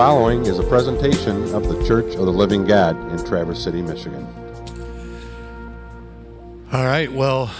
following 0.00 0.46
is 0.46 0.58
a 0.58 0.62
presentation 0.62 1.54
of 1.54 1.68
the 1.68 1.86
Church 1.86 2.14
of 2.14 2.24
the 2.24 2.32
Living 2.32 2.64
God 2.64 2.96
in 3.12 3.22
Traverse 3.22 3.62
City, 3.62 3.82
Michigan. 3.82 4.26
All 6.72 6.86
right, 6.86 7.12
well, 7.12 7.50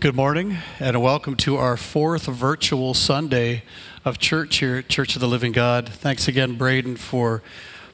good 0.00 0.14
morning 0.14 0.56
and 0.80 1.02
welcome 1.02 1.36
to 1.36 1.58
our 1.58 1.76
fourth 1.76 2.24
virtual 2.24 2.94
Sunday 2.94 3.64
of 4.06 4.18
church 4.18 4.56
here 4.56 4.76
at 4.76 4.88
Church 4.88 5.16
of 5.16 5.20
the 5.20 5.28
Living 5.28 5.52
God. 5.52 5.86
Thanks 5.86 6.26
again, 6.28 6.56
Braden, 6.56 6.96
for 6.96 7.42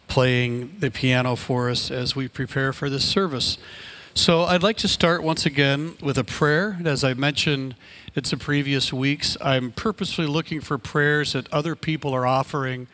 playing 0.06 0.76
the 0.78 0.92
piano 0.92 1.34
for 1.34 1.68
us 1.68 1.90
as 1.90 2.14
we 2.14 2.28
prepare 2.28 2.72
for 2.72 2.88
this 2.88 3.04
service. 3.04 3.58
So, 4.14 4.44
I'd 4.44 4.62
like 4.62 4.76
to 4.76 4.88
start 4.88 5.24
once 5.24 5.44
again 5.44 5.96
with 6.00 6.18
a 6.18 6.24
prayer. 6.24 6.78
As 6.84 7.02
I 7.02 7.14
mentioned 7.14 7.74
in 8.14 8.22
some 8.22 8.38
previous 8.38 8.92
weeks, 8.92 9.36
I'm 9.40 9.72
purposely 9.72 10.26
looking 10.26 10.60
for 10.60 10.78
prayers 10.78 11.32
that 11.32 11.52
other 11.52 11.74
people 11.74 12.14
are 12.14 12.28
offering 12.28 12.86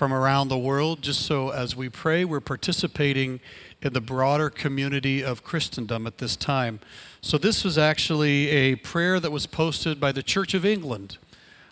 from 0.00 0.14
around 0.14 0.48
the 0.48 0.56
world, 0.56 1.02
just 1.02 1.20
so 1.26 1.50
as 1.50 1.76
we 1.76 1.86
pray, 1.90 2.24
we're 2.24 2.40
participating 2.40 3.38
in 3.82 3.92
the 3.92 4.00
broader 4.00 4.48
community 4.48 5.22
of 5.22 5.44
Christendom 5.44 6.06
at 6.06 6.16
this 6.16 6.36
time. 6.36 6.80
So, 7.20 7.36
this 7.36 7.64
was 7.64 7.76
actually 7.76 8.48
a 8.48 8.76
prayer 8.76 9.20
that 9.20 9.30
was 9.30 9.46
posted 9.46 10.00
by 10.00 10.10
the 10.10 10.22
Church 10.22 10.54
of 10.54 10.64
England, 10.64 11.18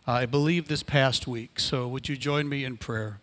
uh, 0.06 0.12
I 0.12 0.26
believe, 0.26 0.68
this 0.68 0.82
past 0.82 1.26
week. 1.26 1.58
So, 1.58 1.88
would 1.88 2.10
you 2.10 2.18
join 2.18 2.50
me 2.50 2.66
in 2.66 2.76
prayer? 2.76 3.18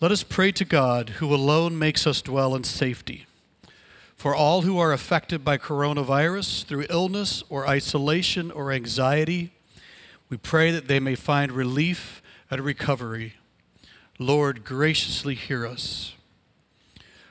Let 0.00 0.12
us 0.12 0.22
pray 0.22 0.52
to 0.52 0.64
God, 0.64 1.08
who 1.18 1.34
alone 1.34 1.76
makes 1.76 2.06
us 2.06 2.22
dwell 2.22 2.54
in 2.54 2.62
safety. 2.62 3.26
For 4.14 4.32
all 4.32 4.62
who 4.62 4.78
are 4.78 4.92
affected 4.92 5.44
by 5.44 5.58
coronavirus 5.58 6.66
through 6.66 6.86
illness 6.88 7.42
or 7.48 7.66
isolation 7.66 8.52
or 8.52 8.70
anxiety, 8.70 9.50
we 10.28 10.36
pray 10.36 10.70
that 10.70 10.86
they 10.86 11.00
may 11.00 11.16
find 11.16 11.50
relief 11.50 12.22
and 12.50 12.60
recovery. 12.60 13.34
Lord, 14.18 14.64
graciously 14.64 15.34
hear 15.34 15.66
us. 15.66 16.14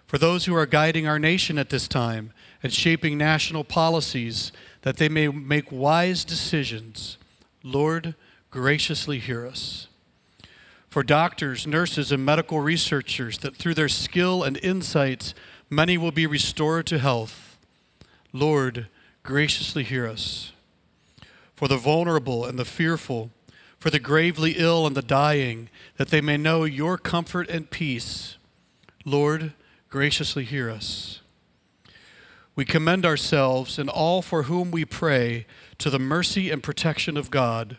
For 0.07 0.17
those 0.17 0.45
who 0.45 0.55
are 0.55 0.65
guiding 0.65 1.05
our 1.05 1.19
nation 1.19 1.59
at 1.59 1.69
this 1.69 1.87
time, 1.87 2.33
and 2.61 2.73
shaping 2.73 3.17
national 3.17 3.63
policies 3.63 4.51
that 4.81 4.97
they 4.97 5.09
may 5.09 5.27
make 5.27 5.71
wise 5.71 6.25
decisions. 6.25 7.17
Lord, 7.63 8.15
graciously 8.51 9.19
hear 9.19 9.45
us. 9.45 9.87
For 10.89 11.03
doctors, 11.03 11.67
nurses, 11.67 12.11
and 12.11 12.25
medical 12.25 12.59
researchers, 12.59 13.37
that 13.39 13.55
through 13.55 13.75
their 13.75 13.89
skill 13.89 14.43
and 14.43 14.57
insights, 14.57 15.33
many 15.69 15.97
will 15.97 16.11
be 16.11 16.25
restored 16.25 16.87
to 16.87 16.99
health. 16.99 17.57
Lord, 18.33 18.87
graciously 19.23 19.83
hear 19.83 20.07
us. 20.07 20.51
For 21.55 21.67
the 21.67 21.77
vulnerable 21.77 22.45
and 22.45 22.57
the 22.57 22.65
fearful, 22.65 23.29
for 23.79 23.89
the 23.89 23.99
gravely 23.99 24.55
ill 24.57 24.85
and 24.85 24.95
the 24.95 25.01
dying, 25.01 25.69
that 25.97 26.09
they 26.09 26.21
may 26.21 26.37
know 26.37 26.65
your 26.65 26.97
comfort 26.97 27.49
and 27.49 27.69
peace. 27.69 28.37
Lord, 29.05 29.53
graciously 29.89 30.43
hear 30.43 30.69
us. 30.69 31.21
We 32.55 32.65
commend 32.65 33.05
ourselves 33.05 33.79
and 33.79 33.89
all 33.89 34.21
for 34.21 34.43
whom 34.43 34.69
we 34.69 34.83
pray 34.83 35.45
to 35.77 35.89
the 35.89 35.99
mercy 35.99 36.49
and 36.49 36.61
protection 36.61 37.15
of 37.15 37.31
God. 37.31 37.77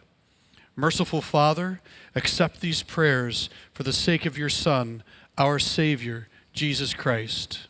Merciful 0.75 1.21
Father, 1.21 1.83
accept 2.15 2.63
these 2.63 2.83
prayers 2.83 3.51
for 3.75 3.83
the 3.83 3.93
sake 3.93 4.25
of 4.25 4.39
your 4.39 4.49
Son, 4.49 5.03
our 5.37 5.59
Savior, 5.59 6.29
Jesus 6.55 6.95
Christ. 6.95 7.69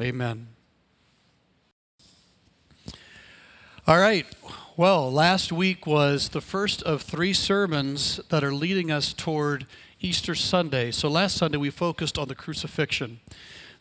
Amen. 0.00 0.48
All 3.86 3.98
right. 3.98 4.26
Well, 4.78 5.10
last 5.10 5.50
week 5.50 5.88
was 5.88 6.28
the 6.28 6.40
first 6.40 6.84
of 6.84 7.02
three 7.02 7.32
sermons 7.32 8.20
that 8.28 8.44
are 8.44 8.54
leading 8.54 8.92
us 8.92 9.12
toward 9.12 9.66
Easter 10.00 10.36
Sunday. 10.36 10.92
So 10.92 11.08
last 11.08 11.36
Sunday 11.36 11.58
we 11.58 11.70
focused 11.70 12.16
on 12.16 12.28
the 12.28 12.36
crucifixion. 12.36 13.18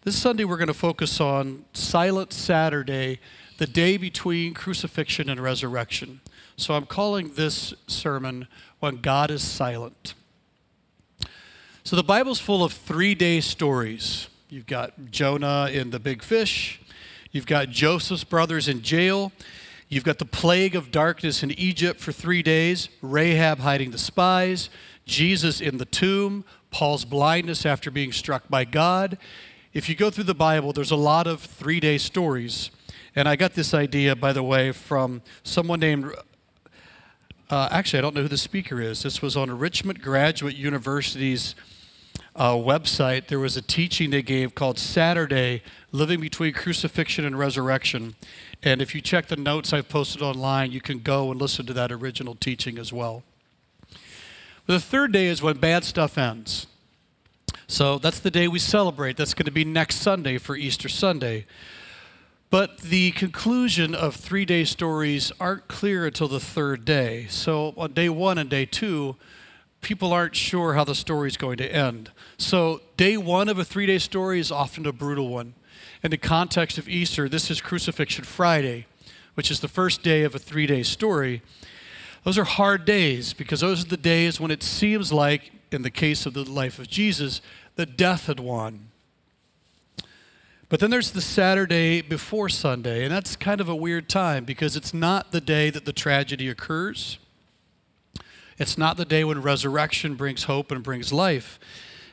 This 0.01 0.17
Sunday, 0.17 0.43
we're 0.43 0.57
going 0.57 0.69
to 0.69 0.73
focus 0.73 1.21
on 1.21 1.65
Silent 1.71 2.33
Saturday, 2.33 3.19
the 3.59 3.67
day 3.67 3.97
between 3.97 4.55
crucifixion 4.55 5.29
and 5.29 5.39
resurrection. 5.39 6.21
So 6.55 6.73
I'm 6.73 6.87
calling 6.87 7.33
this 7.35 7.75
sermon 7.85 8.47
When 8.79 8.95
God 8.95 9.29
is 9.29 9.43
Silent. 9.43 10.15
So 11.83 11.95
the 11.95 12.01
Bible's 12.01 12.39
full 12.39 12.63
of 12.63 12.73
three 12.73 13.13
day 13.13 13.39
stories. 13.39 14.29
You've 14.49 14.65
got 14.65 15.11
Jonah 15.11 15.69
in 15.71 15.91
the 15.91 15.99
big 15.99 16.23
fish, 16.23 16.81
you've 17.31 17.45
got 17.45 17.69
Joseph's 17.69 18.23
brothers 18.23 18.67
in 18.67 18.81
jail, 18.81 19.31
you've 19.89 20.03
got 20.03 20.19
the 20.19 20.25
plague 20.25 20.75
of 20.75 20.91
darkness 20.91 21.43
in 21.43 21.51
Egypt 21.51 21.99
for 21.99 22.11
three 22.11 22.43
days, 22.43 22.89
Rahab 23.01 23.59
hiding 23.59 23.91
the 23.91 23.97
spies, 23.97 24.69
Jesus 25.05 25.61
in 25.61 25.77
the 25.77 25.85
tomb, 25.85 26.43
Paul's 26.71 27.05
blindness 27.05 27.65
after 27.65 27.89
being 27.89 28.11
struck 28.11 28.49
by 28.49 28.65
God, 28.65 29.17
if 29.73 29.87
you 29.89 29.95
go 29.95 30.09
through 30.09 30.23
the 30.23 30.33
Bible, 30.33 30.73
there's 30.73 30.91
a 30.91 30.95
lot 30.95 31.27
of 31.27 31.41
three 31.41 31.79
day 31.79 31.97
stories. 31.97 32.71
And 33.15 33.27
I 33.27 33.35
got 33.35 33.53
this 33.53 33.73
idea, 33.73 34.15
by 34.15 34.33
the 34.33 34.41
way, 34.41 34.71
from 34.71 35.21
someone 35.43 35.79
named, 35.79 36.11
uh, 37.49 37.69
actually, 37.71 37.99
I 37.99 38.01
don't 38.01 38.15
know 38.15 38.23
who 38.23 38.27
the 38.27 38.37
speaker 38.37 38.81
is. 38.81 39.03
This 39.03 39.21
was 39.21 39.37
on 39.37 39.55
Richmond 39.57 40.01
Graduate 40.01 40.55
University's 40.55 41.53
uh, 42.37 42.53
website. 42.53 43.27
There 43.27 43.39
was 43.39 43.57
a 43.57 43.61
teaching 43.61 44.11
they 44.11 44.21
gave 44.21 44.55
called 44.55 44.79
Saturday 44.79 45.63
Living 45.91 46.21
Between 46.21 46.53
Crucifixion 46.53 47.25
and 47.25 47.37
Resurrection. 47.37 48.15
And 48.63 48.81
if 48.81 48.95
you 48.95 49.01
check 49.01 49.27
the 49.27 49.35
notes 49.35 49.73
I've 49.73 49.89
posted 49.89 50.21
online, 50.21 50.71
you 50.71 50.79
can 50.79 50.99
go 50.99 51.31
and 51.31 51.41
listen 51.41 51.65
to 51.65 51.73
that 51.73 51.91
original 51.91 52.35
teaching 52.35 52.77
as 52.77 52.93
well. 52.93 53.23
The 54.67 54.79
third 54.79 55.11
day 55.11 55.27
is 55.27 55.41
when 55.41 55.57
bad 55.57 55.83
stuff 55.83 56.17
ends. 56.17 56.67
So 57.67 57.97
that's 57.97 58.19
the 58.19 58.31
day 58.31 58.47
we 58.47 58.59
celebrate. 58.59 59.17
That's 59.17 59.33
going 59.33 59.45
to 59.45 59.51
be 59.51 59.65
next 59.65 59.97
Sunday 59.97 60.37
for 60.37 60.55
Easter 60.55 60.87
Sunday. 60.87 61.45
But 62.49 62.79
the 62.79 63.11
conclusion 63.11 63.93
of 63.93 64.15
three 64.15 64.45
day 64.45 64.63
stories 64.63 65.33
aren't 65.39 65.67
clear 65.67 66.05
until 66.05 66.29
the 66.29 66.39
third 66.39 66.85
day. 66.85 67.27
So 67.29 67.73
on 67.75 67.93
day 67.93 68.07
one 68.07 68.37
and 68.37 68.49
day 68.49 68.65
two, 68.65 69.17
people 69.81 70.13
aren't 70.13 70.35
sure 70.35 70.73
how 70.73 70.83
the 70.83 70.95
story 70.95 71.27
is 71.27 71.37
going 71.37 71.57
to 71.57 71.73
end. 71.73 72.11
So 72.37 72.81
day 72.97 73.17
one 73.17 73.49
of 73.49 73.57
a 73.57 73.65
three 73.65 73.87
day 73.87 73.97
story 73.97 74.39
is 74.39 74.51
often 74.51 74.85
a 74.85 74.91
brutal 74.91 75.29
one. 75.29 75.55
In 76.03 76.11
the 76.11 76.17
context 76.17 76.77
of 76.77 76.87
Easter, 76.87 77.27
this 77.27 77.49
is 77.49 77.61
Crucifixion 77.61 78.23
Friday, 78.23 78.85
which 79.33 79.49
is 79.49 79.59
the 79.59 79.67
first 79.67 80.03
day 80.03 80.23
of 80.23 80.35
a 80.35 80.39
three 80.39 80.67
day 80.67 80.83
story. 80.83 81.41
Those 82.23 82.37
are 82.37 82.43
hard 82.43 82.85
days 82.85 83.33
because 83.33 83.61
those 83.61 83.83
are 83.83 83.87
the 83.87 83.97
days 83.97 84.39
when 84.39 84.51
it 84.51 84.61
seems 84.61 85.11
like 85.11 85.51
in 85.71 85.81
the 85.81 85.89
case 85.89 86.25
of 86.25 86.33
the 86.33 86.43
life 86.43 86.79
of 86.79 86.87
Jesus, 86.87 87.41
that 87.75 87.97
death 87.97 88.27
had 88.27 88.39
won. 88.39 88.89
But 90.69 90.79
then 90.79 90.91
there's 90.91 91.11
the 91.11 91.21
Saturday 91.21 92.01
before 92.01 92.49
Sunday, 92.49 93.03
and 93.03 93.11
that's 93.11 93.35
kind 93.35 93.61
of 93.61 93.69
a 93.69 93.75
weird 93.75 94.09
time 94.09 94.43
because 94.43 94.75
it's 94.75 94.93
not 94.93 95.31
the 95.31 95.41
day 95.41 95.69
that 95.69 95.85
the 95.85 95.93
tragedy 95.93 96.49
occurs. 96.49 97.17
It's 98.57 98.77
not 98.77 98.97
the 98.97 99.05
day 99.05 99.23
when 99.23 99.41
resurrection 99.41 100.15
brings 100.15 100.43
hope 100.43 100.71
and 100.71 100.83
brings 100.83 101.13
life. 101.13 101.59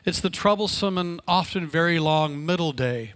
It's 0.05 0.21
the 0.21 0.29
troublesome 0.29 0.99
and 0.99 1.19
often 1.27 1.67
very 1.67 1.97
long 1.97 2.45
middle 2.45 2.71
day. 2.73 3.13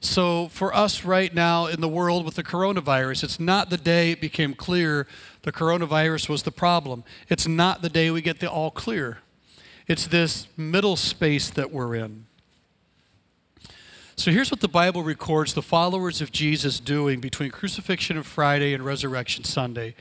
So, 0.00 0.48
for 0.48 0.74
us 0.74 1.04
right 1.04 1.32
now 1.32 1.66
in 1.66 1.80
the 1.80 1.88
world 1.88 2.24
with 2.24 2.34
the 2.34 2.42
coronavirus, 2.42 3.22
it's 3.22 3.38
not 3.38 3.70
the 3.70 3.76
day 3.76 4.10
it 4.10 4.20
became 4.20 4.52
clear 4.52 5.06
the 5.42 5.52
coronavirus 5.52 6.28
was 6.28 6.42
the 6.42 6.50
problem. 6.50 7.04
It's 7.28 7.46
not 7.46 7.82
the 7.82 7.88
day 7.88 8.10
we 8.10 8.20
get 8.20 8.40
the 8.40 8.50
all 8.50 8.72
clear. 8.72 9.18
It's 9.86 10.08
this 10.08 10.48
middle 10.56 10.96
space 10.96 11.50
that 11.50 11.70
we're 11.70 11.94
in. 11.94 12.26
So 14.16 14.32
here's 14.32 14.50
what 14.50 14.60
the 14.60 14.68
Bible 14.68 15.04
records 15.04 15.54
the 15.54 15.62
followers 15.62 16.20
of 16.20 16.32
Jesus 16.32 16.80
doing 16.80 17.20
between 17.20 17.50
crucifixion 17.50 18.16
of 18.16 18.26
Friday 18.26 18.74
and 18.74 18.84
resurrection 18.84 19.44
Sunday. 19.44 19.94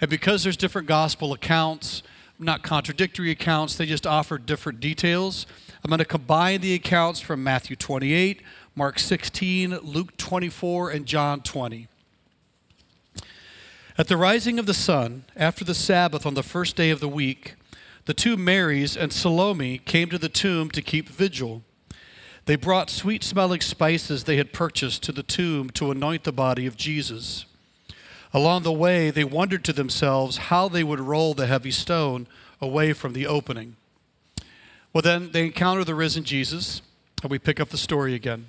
And 0.00 0.10
because 0.10 0.42
there's 0.44 0.56
different 0.58 0.88
gospel 0.88 1.32
accounts, 1.32 2.02
not 2.38 2.62
contradictory 2.62 3.30
accounts, 3.30 3.76
they 3.76 3.86
just 3.86 4.06
offer 4.06 4.38
different 4.38 4.80
details. 4.80 5.46
I'm 5.82 5.88
going 5.88 5.98
to 5.98 6.04
combine 6.04 6.60
the 6.60 6.74
accounts 6.74 7.20
from 7.20 7.42
Matthew 7.42 7.74
28, 7.74 8.42
Mark 8.76 8.98
16, 8.98 9.78
Luke 9.78 10.14
24, 10.18 10.90
and 10.90 11.06
John 11.06 11.40
20. 11.40 11.88
At 13.96 14.06
the 14.08 14.18
rising 14.18 14.58
of 14.58 14.66
the 14.66 14.74
sun, 14.74 15.24
after 15.36 15.64
the 15.64 15.74
Sabbath 15.74 16.26
on 16.26 16.34
the 16.34 16.42
first 16.42 16.76
day 16.76 16.90
of 16.90 17.00
the 17.00 17.08
week, 17.08 17.54
the 18.04 18.12
two 18.12 18.36
Marys 18.36 18.94
and 18.94 19.10
Salome 19.10 19.78
came 19.78 20.10
to 20.10 20.18
the 20.18 20.28
tomb 20.28 20.70
to 20.70 20.82
keep 20.82 21.08
vigil. 21.08 21.62
They 22.44 22.56
brought 22.56 22.90
sweet 22.90 23.24
smelling 23.24 23.62
spices 23.62 24.24
they 24.24 24.36
had 24.36 24.52
purchased 24.52 25.02
to 25.04 25.12
the 25.12 25.22
tomb 25.22 25.70
to 25.70 25.90
anoint 25.90 26.24
the 26.24 26.32
body 26.32 26.66
of 26.66 26.76
Jesus. 26.76 27.46
Along 28.34 28.64
the 28.64 28.72
way, 28.72 29.10
they 29.10 29.24
wondered 29.24 29.64
to 29.64 29.72
themselves 29.72 30.36
how 30.36 30.68
they 30.68 30.84
would 30.84 31.00
roll 31.00 31.32
the 31.32 31.46
heavy 31.46 31.70
stone 31.70 32.26
away 32.60 32.92
from 32.92 33.14
the 33.14 33.26
opening. 33.26 33.76
Well, 34.92 35.02
then 35.02 35.30
they 35.32 35.46
encounter 35.46 35.84
the 35.84 35.94
risen 35.94 36.24
Jesus, 36.24 36.82
and 37.22 37.30
we 37.30 37.38
pick 37.38 37.60
up 37.60 37.68
the 37.68 37.76
story 37.76 38.14
again. 38.14 38.46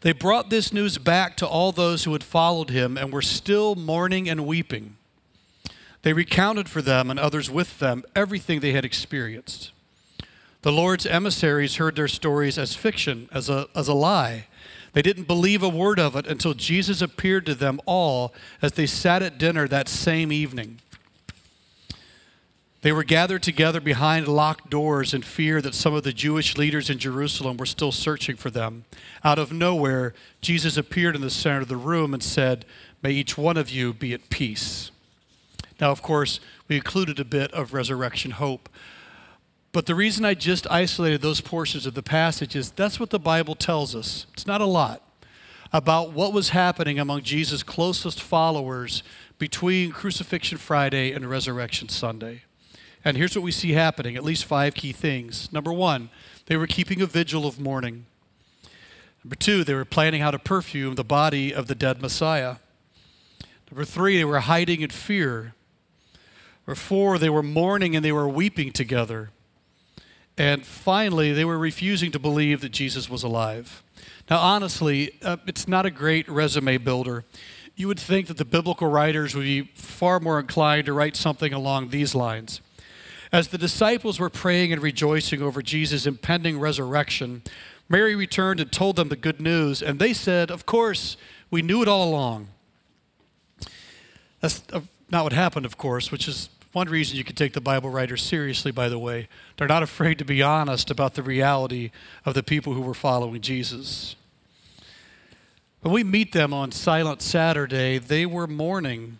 They 0.00 0.12
brought 0.12 0.50
this 0.50 0.72
news 0.72 0.98
back 0.98 1.36
to 1.38 1.46
all 1.46 1.72
those 1.72 2.04
who 2.04 2.12
had 2.12 2.22
followed 2.24 2.70
him 2.70 2.96
and 2.96 3.12
were 3.12 3.22
still 3.22 3.74
mourning 3.74 4.28
and 4.28 4.46
weeping. 4.46 4.96
They 6.02 6.12
recounted 6.12 6.68
for 6.68 6.80
them 6.80 7.10
and 7.10 7.18
others 7.18 7.50
with 7.50 7.78
them 7.80 8.04
everything 8.14 8.60
they 8.60 8.72
had 8.72 8.84
experienced. 8.84 9.72
The 10.62 10.72
Lord's 10.72 11.06
emissaries 11.06 11.76
heard 11.76 11.96
their 11.96 12.08
stories 12.08 12.58
as 12.58 12.74
fiction, 12.74 13.28
as 13.32 13.48
a, 13.48 13.68
as 13.74 13.88
a 13.88 13.94
lie. 13.94 14.46
They 14.92 15.02
didn't 15.02 15.28
believe 15.28 15.62
a 15.62 15.68
word 15.68 15.98
of 15.98 16.16
it 16.16 16.26
until 16.26 16.54
Jesus 16.54 17.00
appeared 17.00 17.46
to 17.46 17.54
them 17.54 17.80
all 17.86 18.34
as 18.62 18.72
they 18.72 18.86
sat 18.86 19.22
at 19.22 19.38
dinner 19.38 19.68
that 19.68 19.88
same 19.88 20.32
evening. 20.32 20.80
They 22.82 22.92
were 22.92 23.04
gathered 23.04 23.42
together 23.42 23.80
behind 23.80 24.28
locked 24.28 24.70
doors 24.70 25.12
in 25.12 25.22
fear 25.22 25.60
that 25.62 25.74
some 25.74 25.94
of 25.94 26.04
the 26.04 26.12
Jewish 26.12 26.56
leaders 26.56 26.88
in 26.88 26.98
Jerusalem 26.98 27.56
were 27.56 27.66
still 27.66 27.90
searching 27.90 28.36
for 28.36 28.50
them. 28.50 28.84
Out 29.24 29.38
of 29.38 29.52
nowhere, 29.52 30.14
Jesus 30.40 30.76
appeared 30.76 31.16
in 31.16 31.22
the 31.22 31.30
center 31.30 31.62
of 31.62 31.68
the 31.68 31.76
room 31.76 32.14
and 32.14 32.22
said, 32.22 32.64
May 33.02 33.12
each 33.12 33.36
one 33.36 33.56
of 33.56 33.68
you 33.68 33.92
be 33.92 34.12
at 34.12 34.30
peace. 34.30 34.92
Now, 35.80 35.90
of 35.90 36.02
course, 36.02 36.38
we 36.68 36.76
included 36.76 37.18
a 37.18 37.24
bit 37.24 37.52
of 37.52 37.72
resurrection 37.72 38.32
hope. 38.32 38.68
But 39.72 39.86
the 39.86 39.94
reason 39.94 40.24
I 40.24 40.34
just 40.34 40.66
isolated 40.70 41.20
those 41.20 41.40
portions 41.40 41.84
of 41.84 41.94
the 41.94 42.02
passage 42.02 42.56
is 42.56 42.70
that's 42.70 42.98
what 42.98 43.10
the 43.10 43.18
Bible 43.18 43.54
tells 43.54 43.94
us. 43.94 44.26
It's 44.32 44.46
not 44.46 44.60
a 44.60 44.66
lot 44.66 45.02
about 45.72 46.12
what 46.12 46.32
was 46.32 46.50
happening 46.50 46.98
among 46.98 47.22
Jesus' 47.22 47.62
closest 47.62 48.22
followers 48.22 49.02
between 49.36 49.92
Crucifixion 49.92 50.58
Friday 50.58 51.12
and 51.12 51.28
Resurrection 51.28 51.88
Sunday. 51.88 52.42
And 53.04 53.16
here's 53.16 53.34
what 53.34 53.44
we 53.44 53.52
see 53.52 53.72
happening 53.72 54.16
at 54.16 54.24
least 54.24 54.44
five 54.44 54.74
key 54.74 54.92
things. 54.92 55.52
Number 55.52 55.72
one, 55.72 56.10
they 56.46 56.56
were 56.56 56.66
keeping 56.66 57.00
a 57.00 57.06
vigil 57.06 57.46
of 57.46 57.60
mourning. 57.60 58.06
Number 59.24 59.36
two, 59.36 59.64
they 59.64 59.74
were 59.74 59.84
planning 59.84 60.20
how 60.20 60.30
to 60.30 60.38
perfume 60.38 60.94
the 60.94 61.04
body 61.04 61.52
of 61.52 61.66
the 61.66 61.74
dead 61.74 62.00
Messiah. 62.00 62.56
Number 63.70 63.84
three, 63.84 64.16
they 64.16 64.24
were 64.24 64.40
hiding 64.40 64.80
in 64.80 64.90
fear. 64.90 65.54
Number 66.66 66.76
four, 66.76 67.18
they 67.18 67.30
were 67.30 67.42
mourning 67.42 67.94
and 67.94 68.04
they 68.04 68.12
were 68.12 68.28
weeping 68.28 68.72
together. 68.72 69.30
And 70.36 70.64
finally, 70.64 71.32
they 71.32 71.44
were 71.44 71.58
refusing 71.58 72.12
to 72.12 72.18
believe 72.18 72.60
that 72.60 72.70
Jesus 72.70 73.10
was 73.10 73.22
alive. 73.22 73.82
Now, 74.30 74.38
honestly, 74.38 75.12
uh, 75.22 75.38
it's 75.46 75.66
not 75.66 75.84
a 75.84 75.90
great 75.90 76.28
resume 76.28 76.78
builder. 76.78 77.24
You 77.74 77.88
would 77.88 77.98
think 77.98 78.28
that 78.28 78.36
the 78.36 78.44
biblical 78.44 78.88
writers 78.88 79.34
would 79.34 79.44
be 79.44 79.62
far 79.74 80.20
more 80.20 80.38
inclined 80.38 80.86
to 80.86 80.92
write 80.92 81.16
something 81.16 81.52
along 81.52 81.90
these 81.90 82.14
lines. 82.14 82.60
As 83.30 83.48
the 83.48 83.58
disciples 83.58 84.18
were 84.18 84.30
praying 84.30 84.72
and 84.72 84.82
rejoicing 84.82 85.42
over 85.42 85.60
Jesus' 85.60 86.06
impending 86.06 86.58
resurrection, 86.58 87.42
Mary 87.88 88.14
returned 88.14 88.60
and 88.60 88.70
told 88.70 88.96
them 88.96 89.08
the 89.08 89.16
good 89.16 89.40
news, 89.40 89.82
and 89.82 89.98
they 89.98 90.12
said, 90.12 90.50
Of 90.50 90.66
course, 90.66 91.16
we 91.50 91.62
knew 91.62 91.82
it 91.82 91.88
all 91.88 92.08
along. 92.08 92.48
That's 94.40 94.62
uh, 94.72 94.80
not 95.10 95.24
what 95.24 95.32
happened, 95.32 95.66
of 95.66 95.76
course, 95.76 96.12
which 96.12 96.28
is 96.28 96.48
one 96.72 96.88
reason 96.88 97.16
you 97.16 97.24
can 97.24 97.34
take 97.34 97.54
the 97.54 97.60
Bible 97.60 97.90
writers 97.90 98.22
seriously, 98.22 98.70
by 98.70 98.88
the 98.88 98.98
way. 98.98 99.28
They're 99.56 99.68
not 99.68 99.82
afraid 99.82 100.18
to 100.18 100.24
be 100.24 100.42
honest 100.42 100.90
about 100.90 101.14
the 101.14 101.22
reality 101.22 101.90
of 102.24 102.34
the 102.34 102.42
people 102.42 102.74
who 102.74 102.82
were 102.82 102.94
following 102.94 103.40
Jesus. 103.40 104.16
When 105.80 105.94
we 105.94 106.04
meet 106.04 106.32
them 106.32 106.52
on 106.52 106.72
Silent 106.72 107.22
Saturday, 107.22 107.98
they 107.98 108.26
were 108.26 108.46
mourning, 108.46 109.18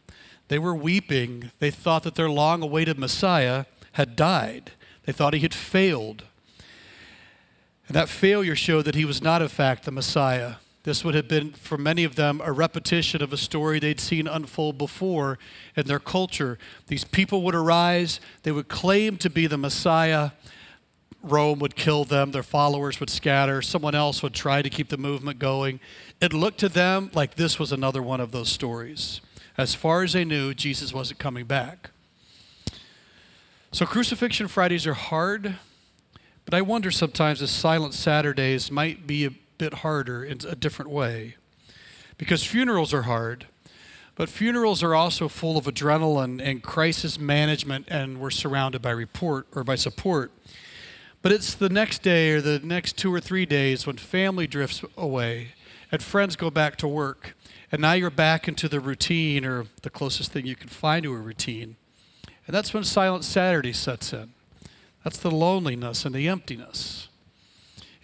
they 0.49 0.58
were 0.58 0.75
weeping, 0.75 1.50
they 1.58 1.70
thought 1.70 2.02
that 2.02 2.16
their 2.16 2.31
long 2.31 2.62
awaited 2.62 2.99
Messiah 2.99 3.64
had 3.99 4.15
died. 4.15 4.71
They 5.06 5.12
thought 5.12 5.35
he 5.35 5.41
had 5.41 5.53
failed. 5.53 6.23
And 7.89 7.97
that 7.97 8.09
failure 8.09 8.55
showed 8.55 8.85
that 8.85 8.95
he 8.95 9.05
was 9.05 9.21
not, 9.21 9.43
in 9.43 9.49
fact, 9.49 9.85
the 9.85 9.91
Messiah. 9.91 10.55
This 10.85 11.05
would 11.05 11.17
have 11.17 11.27
been, 11.27 11.50
for 11.50 11.77
many 11.77 12.05
of 12.05 12.15
them, 12.15 12.41
a 12.45 12.53
repetition 12.53 13.23
of 13.23 13.33
a 13.33 13.37
story 13.37 13.81
they'd 13.81 13.99
seen 13.99 14.29
unfold 14.29 14.79
before 14.79 15.37
in 15.75 15.89
their 15.89 15.99
culture. 15.99 16.59
These 16.87 17.03
people 17.03 17.43
would 17.43 17.56
arise, 17.56 18.21
they 18.45 18.53
would 18.53 18.69
claim 18.69 19.17
to 19.17 19.29
be 19.29 19.49
the 19.49 19.59
Messiah. 19.59 20.31
Rome 21.21 21.59
would 21.59 21.75
kill 21.75 22.05
them, 22.05 22.31
their 22.31 22.44
followers 22.44 23.01
would 23.01 23.11
scatter, 23.11 23.61
someone 23.61 23.97
else 23.97 24.23
would 24.23 24.33
try 24.33 24.62
to 24.62 24.71
keep 24.71 24.91
the 24.91 24.97
movement 24.97 25.41
going. 25.41 25.81
It 26.21 26.33
looked 26.33 26.61
to 26.61 26.69
them 26.69 27.11
like 27.15 27.35
this 27.35 27.59
was 27.59 27.73
another 27.73 28.01
one 28.01 28.21
of 28.21 28.31
those 28.31 28.49
stories. 28.49 29.21
As 29.56 29.75
far 29.75 30.05
as 30.05 30.12
they 30.12 30.25
knew, 30.25 30.55
Jesus 30.55 30.93
wasn't 30.94 31.19
coming 31.19 31.47
back. 31.47 31.91
So, 33.70 33.85
crucifixion 33.85 34.49
Fridays 34.49 34.87
are 34.87 34.94
hard, 34.94 35.56
but 36.47 36.55
I 36.55 36.62
wonder 36.62 36.91
sometimes 36.91 37.43
if 37.43 37.50
silent 37.50 37.93
Saturdays 37.93 38.70
might 38.70 39.06
be 39.06 39.26
a 39.26 39.31
bit 39.59 39.75
harder 39.75 40.25
in 40.25 40.38
a 40.49 40.55
different 40.55 40.91
way. 40.91 41.37
Because 42.17 42.43
funerals 42.43 42.94
are 42.94 43.03
hard, 43.03 43.47
but 44.15 44.31
funerals 44.31 44.82
are 44.82 44.94
also 44.94 45.29
full 45.29 45.59
of 45.59 45.67
adrenaline 45.67 46.41
and 46.43 46.62
crisis 46.62 47.19
management, 47.19 47.87
and 47.91 48.19
we're 48.19 48.31
surrounded 48.31 48.81
by 48.81 48.91
report 48.91 49.47
or 49.55 49.65
by 49.65 49.75
support. 49.75 50.32
But 51.20 51.32
it's 51.32 51.55
the 51.55 51.69
next 51.69 52.03
day 52.03 52.32
or 52.32 52.41
the 52.41 52.61
next 52.61 52.97
two 52.97 53.12
or 53.12 53.20
three 53.20 53.44
days 53.44 53.87
when 53.87 53.99
family 53.99 54.47
drifts 54.47 54.82
away 54.97 55.49
and 55.93 56.03
friends 56.03 56.37
go 56.37 56.50
back 56.50 56.76
to 56.76 56.88
work, 56.88 57.37
and 57.70 57.82
now 57.82 57.93
you're 57.93 58.09
back 58.09 58.49
into 58.49 58.67
the 58.67 58.81
routine 58.81 59.44
or 59.44 59.67
the 59.82 59.91
closest 59.91 60.32
thing 60.32 60.47
you 60.47 60.56
can 60.56 60.70
find 60.70 61.03
to 61.03 61.12
a 61.12 61.19
routine. 61.19 61.76
And 62.49 62.55
that's 62.55 62.73
when 62.73 62.83
Silent 62.83 63.25
Saturday 63.25 63.75
sets 63.75 64.15
in. 64.15 64.31
That's 65.05 65.19
the 65.19 65.31
loneliness 65.31 66.06
and 66.06 66.15
the 66.15 66.29
emptiness. 66.29 67.09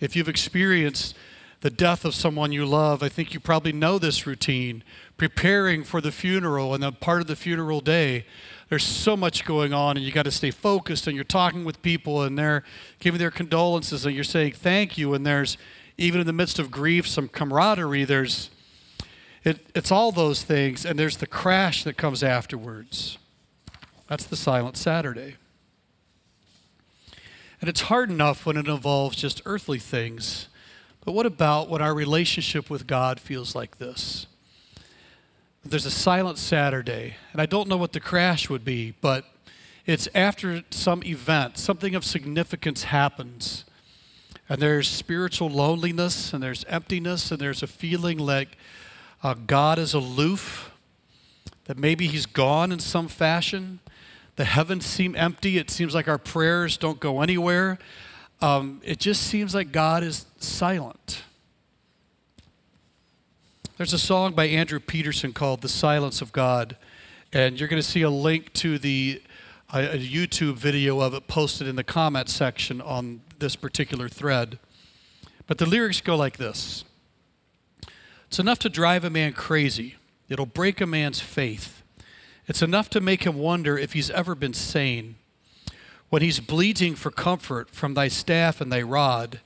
If 0.00 0.14
you've 0.14 0.28
experienced 0.28 1.16
the 1.62 1.70
death 1.70 2.04
of 2.04 2.14
someone 2.14 2.52
you 2.52 2.66
love, 2.66 3.02
I 3.02 3.08
think 3.08 3.32
you 3.32 3.40
probably 3.40 3.72
know 3.72 3.98
this 3.98 4.26
routine. 4.26 4.84
Preparing 5.16 5.82
for 5.82 6.02
the 6.02 6.12
funeral 6.12 6.74
and 6.74 6.82
the 6.82 6.92
part 6.92 7.22
of 7.22 7.26
the 7.26 7.36
funeral 7.36 7.80
day, 7.80 8.26
there's 8.68 8.84
so 8.84 9.16
much 9.16 9.46
going 9.46 9.72
on, 9.72 9.96
and 9.96 10.04
you 10.04 10.12
got 10.12 10.24
to 10.24 10.30
stay 10.30 10.50
focused, 10.50 11.06
and 11.06 11.16
you're 11.16 11.24
talking 11.24 11.64
with 11.64 11.80
people, 11.80 12.20
and 12.20 12.38
they're 12.38 12.64
giving 12.98 13.18
their 13.18 13.30
condolences, 13.30 14.04
and 14.04 14.14
you're 14.14 14.24
saying 14.24 14.52
thank 14.52 14.98
you, 14.98 15.14
and 15.14 15.24
there's 15.24 15.56
even 15.96 16.20
in 16.20 16.26
the 16.26 16.34
midst 16.34 16.58
of 16.58 16.70
grief, 16.70 17.06
some 17.08 17.28
camaraderie. 17.28 18.04
There's 18.04 18.50
it, 19.42 19.66
it's 19.74 19.90
all 19.90 20.12
those 20.12 20.42
things, 20.42 20.84
and 20.84 20.98
there's 20.98 21.16
the 21.16 21.26
crash 21.26 21.82
that 21.84 21.96
comes 21.96 22.22
afterwards. 22.22 23.16
That's 24.08 24.24
the 24.24 24.36
silent 24.36 24.76
Saturday. 24.76 25.36
And 27.60 27.68
it's 27.68 27.82
hard 27.82 28.10
enough 28.10 28.44
when 28.44 28.56
it 28.56 28.68
involves 28.68 29.16
just 29.16 29.40
earthly 29.46 29.78
things. 29.78 30.48
But 31.04 31.12
what 31.12 31.26
about 31.26 31.68
when 31.68 31.80
our 31.82 31.94
relationship 31.94 32.68
with 32.68 32.86
God 32.86 33.20
feels 33.20 33.54
like 33.54 33.78
this? 33.78 34.26
There's 35.64 35.86
a 35.86 35.90
silent 35.90 36.36
Saturday, 36.36 37.16
and 37.32 37.40
I 37.40 37.46
don't 37.46 37.68
know 37.68 37.78
what 37.78 37.92
the 37.92 38.00
crash 38.00 38.50
would 38.50 38.66
be, 38.66 38.94
but 39.00 39.24
it's 39.86 40.08
after 40.14 40.62
some 40.70 41.02
event, 41.04 41.56
something 41.56 41.94
of 41.94 42.04
significance 42.04 42.84
happens. 42.84 43.64
And 44.46 44.60
there's 44.60 44.88
spiritual 44.88 45.48
loneliness, 45.48 46.34
and 46.34 46.42
there's 46.42 46.64
emptiness, 46.64 47.30
and 47.30 47.40
there's 47.40 47.62
a 47.62 47.66
feeling 47.66 48.18
like 48.18 48.58
uh, 49.22 49.34
God 49.46 49.78
is 49.78 49.94
aloof, 49.94 50.70
that 51.64 51.78
maybe 51.78 52.08
He's 52.08 52.26
gone 52.26 52.70
in 52.70 52.78
some 52.78 53.08
fashion. 53.08 53.80
The 54.36 54.44
heavens 54.44 54.84
seem 54.84 55.14
empty. 55.14 55.58
It 55.58 55.70
seems 55.70 55.94
like 55.94 56.08
our 56.08 56.18
prayers 56.18 56.76
don't 56.76 56.98
go 56.98 57.20
anywhere. 57.20 57.78
Um, 58.40 58.80
it 58.84 58.98
just 58.98 59.22
seems 59.22 59.54
like 59.54 59.70
God 59.70 60.02
is 60.02 60.26
silent. 60.38 61.22
There's 63.76 63.92
a 63.92 63.98
song 63.98 64.34
by 64.34 64.46
Andrew 64.46 64.80
Peterson 64.80 65.32
called 65.32 65.60
The 65.60 65.68
Silence 65.68 66.20
of 66.20 66.32
God, 66.32 66.76
and 67.32 67.58
you're 67.58 67.68
going 67.68 67.82
to 67.82 67.88
see 67.88 68.02
a 68.02 68.10
link 68.10 68.52
to 68.54 68.78
the 68.78 69.22
a, 69.72 69.94
a 69.94 69.98
YouTube 69.98 70.54
video 70.54 71.00
of 71.00 71.14
it 71.14 71.26
posted 71.26 71.66
in 71.66 71.76
the 71.76 71.84
comment 71.84 72.28
section 72.28 72.80
on 72.80 73.22
this 73.38 73.56
particular 73.56 74.08
thread. 74.08 74.58
But 75.46 75.58
the 75.58 75.66
lyrics 75.66 76.00
go 76.00 76.16
like 76.16 76.36
this 76.36 76.84
It's 78.26 78.38
enough 78.38 78.58
to 78.60 78.68
drive 78.68 79.04
a 79.04 79.10
man 79.10 79.32
crazy, 79.32 79.96
it'll 80.28 80.46
break 80.46 80.80
a 80.80 80.86
man's 80.86 81.20
faith. 81.20 81.83
It's 82.46 82.62
enough 82.62 82.90
to 82.90 83.00
make 83.00 83.24
him 83.24 83.36
wonder 83.36 83.78
if 83.78 83.94
he's 83.94 84.10
ever 84.10 84.34
been 84.34 84.54
sane. 84.54 85.16
When 86.10 86.22
he's 86.22 86.40
bleating 86.40 86.94
for 86.94 87.10
comfort 87.10 87.70
from 87.70 87.94
thy 87.94 88.08
staff 88.08 88.60
and 88.60 88.70
thy 88.70 88.82
rod, 88.82 89.40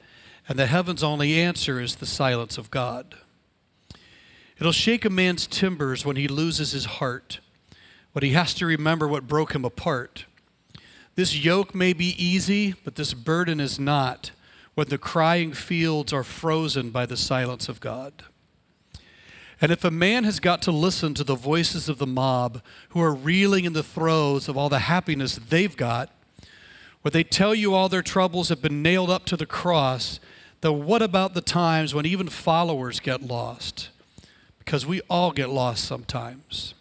and 0.49 0.59
the 0.59 0.67
heaven's 0.67 1.03
only 1.03 1.41
answer 1.41 1.81
is 1.81 1.97
the 1.97 2.07
silence 2.07 2.59
of 2.59 2.71
God. 2.71 3.15
It'll 4.59 4.73
shake 4.73 5.05
a 5.05 5.11
man's 5.11 5.47
timbers 5.47 6.05
when 6.05 6.17
he 6.17 6.27
loses 6.27 6.73
his 6.73 6.87
heart, 6.87 7.39
when 8.13 8.25
he 8.25 8.31
has 8.31 8.55
to 8.55 8.67
remember 8.67 9.07
what 9.07 9.29
broke 9.29 9.55
him 9.55 9.65
apart. 9.65 10.25
This 11.15 11.37
yoke 11.37 11.75
may 11.75 11.93
be 11.93 12.15
easy, 12.23 12.75
but 12.85 12.97
this 12.97 13.15
burden 13.15 13.61
is 13.61 13.79
not 13.79 14.33
when 14.75 14.89
the 14.89 14.99
crying 14.99 15.53
fields 15.53 16.13
are 16.13 16.25
frozen 16.25 16.91
by 16.91 17.07
the 17.07 17.17
silence 17.17 17.69
of 17.69 17.81
God. 17.81 18.13
And 19.61 19.73
if 19.73 19.85
a 19.85 19.91
man 19.91 20.25
has 20.25 20.39
got 20.39 20.63
to 20.63 20.73
listen 20.73 21.15
to 21.15 21.25
the 21.25 21.35
voices 21.35 21.89
of 21.89 21.99
the 21.99 22.07
mob 22.07 22.63
who 22.91 23.01
are 23.01 23.15
reeling 23.15 23.65
in 23.65 23.73
the 23.73 23.83
throes 23.83 24.49
of 24.49 24.57
all 24.57 24.69
the 24.69 24.81
happiness 24.81 25.37
they've 25.37 25.77
got, 25.77 26.11
where 27.03 27.11
they 27.11 27.25
tell 27.25 27.55
you 27.55 27.75
all 27.75 27.89
their 27.89 28.03
troubles 28.03 28.49
have 28.51 28.63
been 28.63 28.83
nailed 28.83 29.11
up 29.11 29.25
to 29.27 29.37
the 29.37 29.47
cross, 29.47 30.21
then 30.61 30.85
what 30.85 31.03
about 31.03 31.35
the 31.35 31.41
times 31.41 31.95
when 31.95 32.07
even 32.07 32.29
followers 32.29 33.01
get 33.01 33.23
lost? 33.23 33.91
Because 34.59 34.85
we 34.87 35.01
all 35.09 35.33
get 35.33 35.49
lost 35.49 35.85
sometimes. 35.85 36.75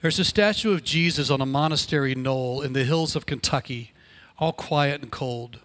There's 0.00 0.18
a 0.18 0.24
statue 0.24 0.72
of 0.72 0.82
Jesus 0.82 1.30
on 1.30 1.40
a 1.40 1.46
monastery 1.46 2.16
knoll 2.16 2.60
in 2.60 2.72
the 2.72 2.84
hills 2.84 3.14
of 3.14 3.26
Kentucky, 3.26 3.92
all 4.38 4.52
quiet 4.52 5.00
and 5.00 5.12
cold. 5.12 5.60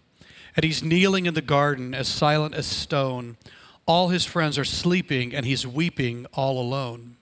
And 0.55 0.63
he's 0.63 0.83
kneeling 0.83 1.25
in 1.25 1.33
the 1.33 1.41
garden, 1.41 1.95
as 1.95 2.07
silent 2.07 2.53
as 2.53 2.67
stone. 2.67 3.37
All 3.87 4.09
his 4.09 4.25
friends 4.25 4.57
are 4.57 4.65
sleeping, 4.65 5.33
and 5.33 5.45
he's 5.45 5.65
weeping 5.65 6.27
all 6.33 6.59
alone. 6.59 7.15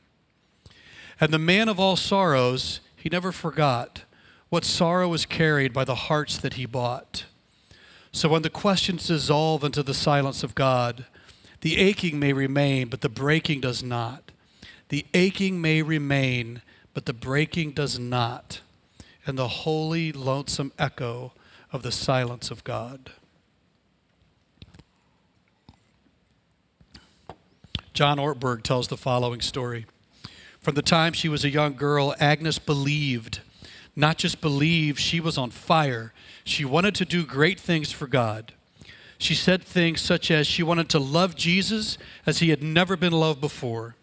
And 1.21 1.31
the 1.31 1.39
man 1.39 1.69
of 1.69 1.79
all 1.79 1.95
sorrows, 1.95 2.81
he 2.95 3.07
never 3.09 3.31
forgot 3.31 4.03
what 4.49 4.65
sorrow 4.65 5.07
was 5.07 5.25
carried 5.25 5.73
by 5.73 5.83
the 5.83 5.95
hearts 5.95 6.37
that 6.37 6.55
he 6.55 6.65
bought. 6.65 7.25
So 8.11 8.29
when 8.29 8.41
the 8.41 8.49
questions 8.49 9.07
dissolve 9.07 9.63
into 9.63 9.83
the 9.83 9.93
silence 9.93 10.43
of 10.43 10.55
God, 10.55 11.05
the 11.61 11.77
aching 11.77 12.19
may 12.19 12.33
remain, 12.33 12.87
but 12.87 13.01
the 13.01 13.09
breaking 13.09 13.61
does 13.61 13.83
not. 13.83 14.31
The 14.89 15.05
aching 15.13 15.61
may 15.61 15.81
remain, 15.81 16.61
but 16.93 17.05
the 17.05 17.13
breaking 17.13 17.71
does 17.71 17.99
not, 17.99 18.61
and 19.25 19.37
the 19.37 19.47
holy, 19.47 20.11
lonesome 20.11 20.71
echo 20.77 21.33
of 21.71 21.83
the 21.83 21.91
silence 21.91 22.51
of 22.51 22.63
God. 22.63 23.11
John 27.95 28.17
Ortberg 28.17 28.61
tells 28.63 28.89
the 28.89 28.97
following 28.97 29.39
story. 29.39 29.85
From 30.59 30.75
the 30.75 30.81
time 30.81 31.13
she 31.13 31.29
was 31.29 31.45
a 31.45 31.49
young 31.49 31.75
girl, 31.75 32.13
Agnes 32.19 32.59
believed, 32.59 33.39
not 33.95 34.17
just 34.17 34.41
believed, 34.41 34.99
she 34.99 35.21
was 35.21 35.37
on 35.37 35.49
fire. 35.49 36.11
She 36.43 36.65
wanted 36.65 36.93
to 36.95 37.05
do 37.05 37.25
great 37.25 37.57
things 37.57 37.93
for 37.93 38.05
God. 38.05 38.51
She 39.17 39.33
said 39.33 39.63
things 39.63 40.01
such 40.01 40.29
as 40.29 40.45
she 40.45 40.61
wanted 40.61 40.89
to 40.89 40.99
love 40.99 41.37
Jesus 41.37 41.97
as 42.25 42.39
he 42.39 42.49
had 42.49 42.61
never 42.61 42.97
been 42.97 43.13
loved 43.13 43.39
before. 43.39 43.95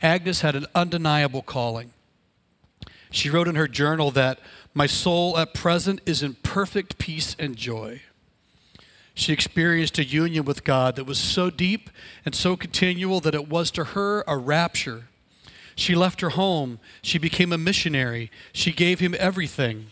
Agnes 0.00 0.40
had 0.40 0.56
an 0.56 0.64
undeniable 0.74 1.42
calling. 1.42 1.92
She 3.10 3.28
wrote 3.28 3.46
in 3.46 3.56
her 3.56 3.68
journal 3.68 4.10
that 4.12 4.40
my 4.72 4.86
soul 4.86 5.36
at 5.36 5.52
present 5.52 6.00
is 6.06 6.22
in 6.22 6.32
perfect 6.42 6.96
peace 6.96 7.36
and 7.38 7.56
joy. 7.56 8.00
She 9.16 9.32
experienced 9.32 9.98
a 9.98 10.04
union 10.04 10.44
with 10.44 10.62
God 10.62 10.94
that 10.96 11.04
was 11.04 11.18
so 11.18 11.48
deep 11.48 11.88
and 12.26 12.34
so 12.34 12.54
continual 12.54 13.18
that 13.20 13.34
it 13.34 13.48
was 13.48 13.70
to 13.70 13.84
her 13.84 14.22
a 14.28 14.36
rapture. 14.36 15.04
She 15.74 15.94
left 15.94 16.20
her 16.20 16.28
home. 16.28 16.78
She 17.00 17.18
became 17.18 17.50
a 17.50 17.56
missionary. 17.56 18.30
She 18.52 18.72
gave 18.72 19.00
him 19.00 19.14
everything. 19.18 19.86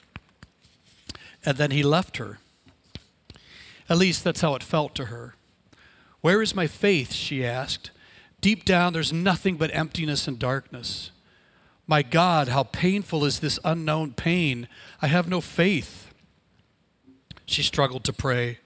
And 1.43 1.57
then 1.57 1.71
he 1.71 1.83
left 1.83 2.19
her. 2.19 2.39
At 3.89 3.97
least 3.97 4.25
that's 4.25 4.43
how 4.43 4.55
it 4.57 4.63
felt 4.63 4.95
to 4.97 5.07
her. 5.07 5.37
Where 6.21 6.43
is 6.43 6.55
my 6.55 6.67
faith? 6.67 7.15
She 7.15 7.47
asked. 7.47 7.93
Deep 8.43 8.67
down, 8.67 8.93
there's 8.93 9.13
nothing 9.13 9.57
but 9.57 9.75
emptiness 9.75 10.29
and 10.29 10.39
darkness. 10.39 11.11
My 11.87 12.03
God, 12.03 12.49
how 12.49 12.65
painful 12.65 13.25
is 13.25 13.41
this 13.41 13.59
unknown 13.65 14.13
pain? 14.13 14.69
I 15.01 15.07
have 15.07 15.31
no 15.31 15.41
faith. 15.41 16.13
She 17.47 17.63
struggled 17.63 18.05
to 18.05 18.13
pray. 18.13 18.59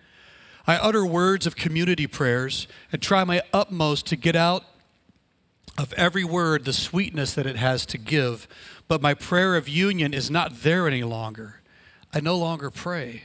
I 0.68 0.76
utter 0.76 1.04
words 1.06 1.46
of 1.46 1.56
community 1.56 2.06
prayers 2.06 2.68
and 2.92 3.00
try 3.00 3.24
my 3.24 3.40
utmost 3.54 4.04
to 4.08 4.16
get 4.16 4.36
out 4.36 4.64
of 5.78 5.94
every 5.94 6.24
word 6.24 6.66
the 6.66 6.74
sweetness 6.74 7.32
that 7.32 7.46
it 7.46 7.56
has 7.56 7.86
to 7.86 7.96
give, 7.96 8.46
but 8.86 9.00
my 9.00 9.14
prayer 9.14 9.56
of 9.56 9.66
union 9.66 10.12
is 10.12 10.30
not 10.30 10.60
there 10.60 10.86
any 10.86 11.02
longer. 11.02 11.62
I 12.12 12.20
no 12.20 12.36
longer 12.36 12.70
pray. 12.70 13.24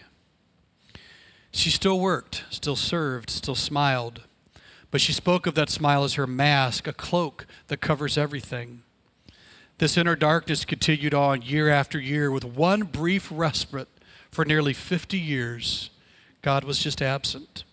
She 1.51 1.69
still 1.69 1.99
worked, 1.99 2.45
still 2.49 2.77
served, 2.77 3.29
still 3.29 3.55
smiled. 3.55 4.21
But 4.89 5.01
she 5.01 5.11
spoke 5.11 5.45
of 5.45 5.55
that 5.55 5.69
smile 5.69 6.05
as 6.05 6.13
her 6.13 6.25
mask, 6.25 6.87
a 6.87 6.93
cloak 6.93 7.45
that 7.67 7.81
covers 7.81 8.17
everything. 8.17 8.83
This 9.79 9.97
inner 9.97 10.15
darkness 10.15 10.63
continued 10.63 11.13
on 11.13 11.41
year 11.41 11.67
after 11.67 11.99
year 11.99 12.31
with 12.31 12.45
one 12.45 12.83
brief 12.83 13.27
respite 13.29 13.89
for 14.31 14.45
nearly 14.45 14.71
50 14.71 15.19
years. 15.19 15.89
God 16.43 16.65
was 16.65 16.77
just 16.77 17.01
absent. 17.01 17.63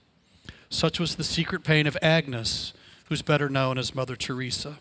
Such 0.71 1.01
was 1.01 1.17
the 1.17 1.25
secret 1.25 1.65
pain 1.65 1.89
of 1.89 1.99
Agnes, 2.01 2.73
who's 3.07 3.21
better 3.21 3.49
known 3.49 3.77
as 3.77 3.97
Mother 3.97 4.15
Teresa. 4.15 4.79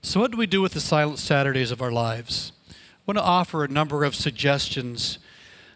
So, 0.00 0.20
what 0.20 0.30
do 0.30 0.38
we 0.38 0.46
do 0.46 0.62
with 0.62 0.72
the 0.72 0.80
silent 0.80 1.18
Saturdays 1.18 1.72
of 1.72 1.82
our 1.82 1.90
lives? 1.90 2.52
I 2.70 2.74
want 3.06 3.18
to 3.18 3.24
offer 3.24 3.64
a 3.64 3.68
number 3.68 4.04
of 4.04 4.14
suggestions 4.14 5.18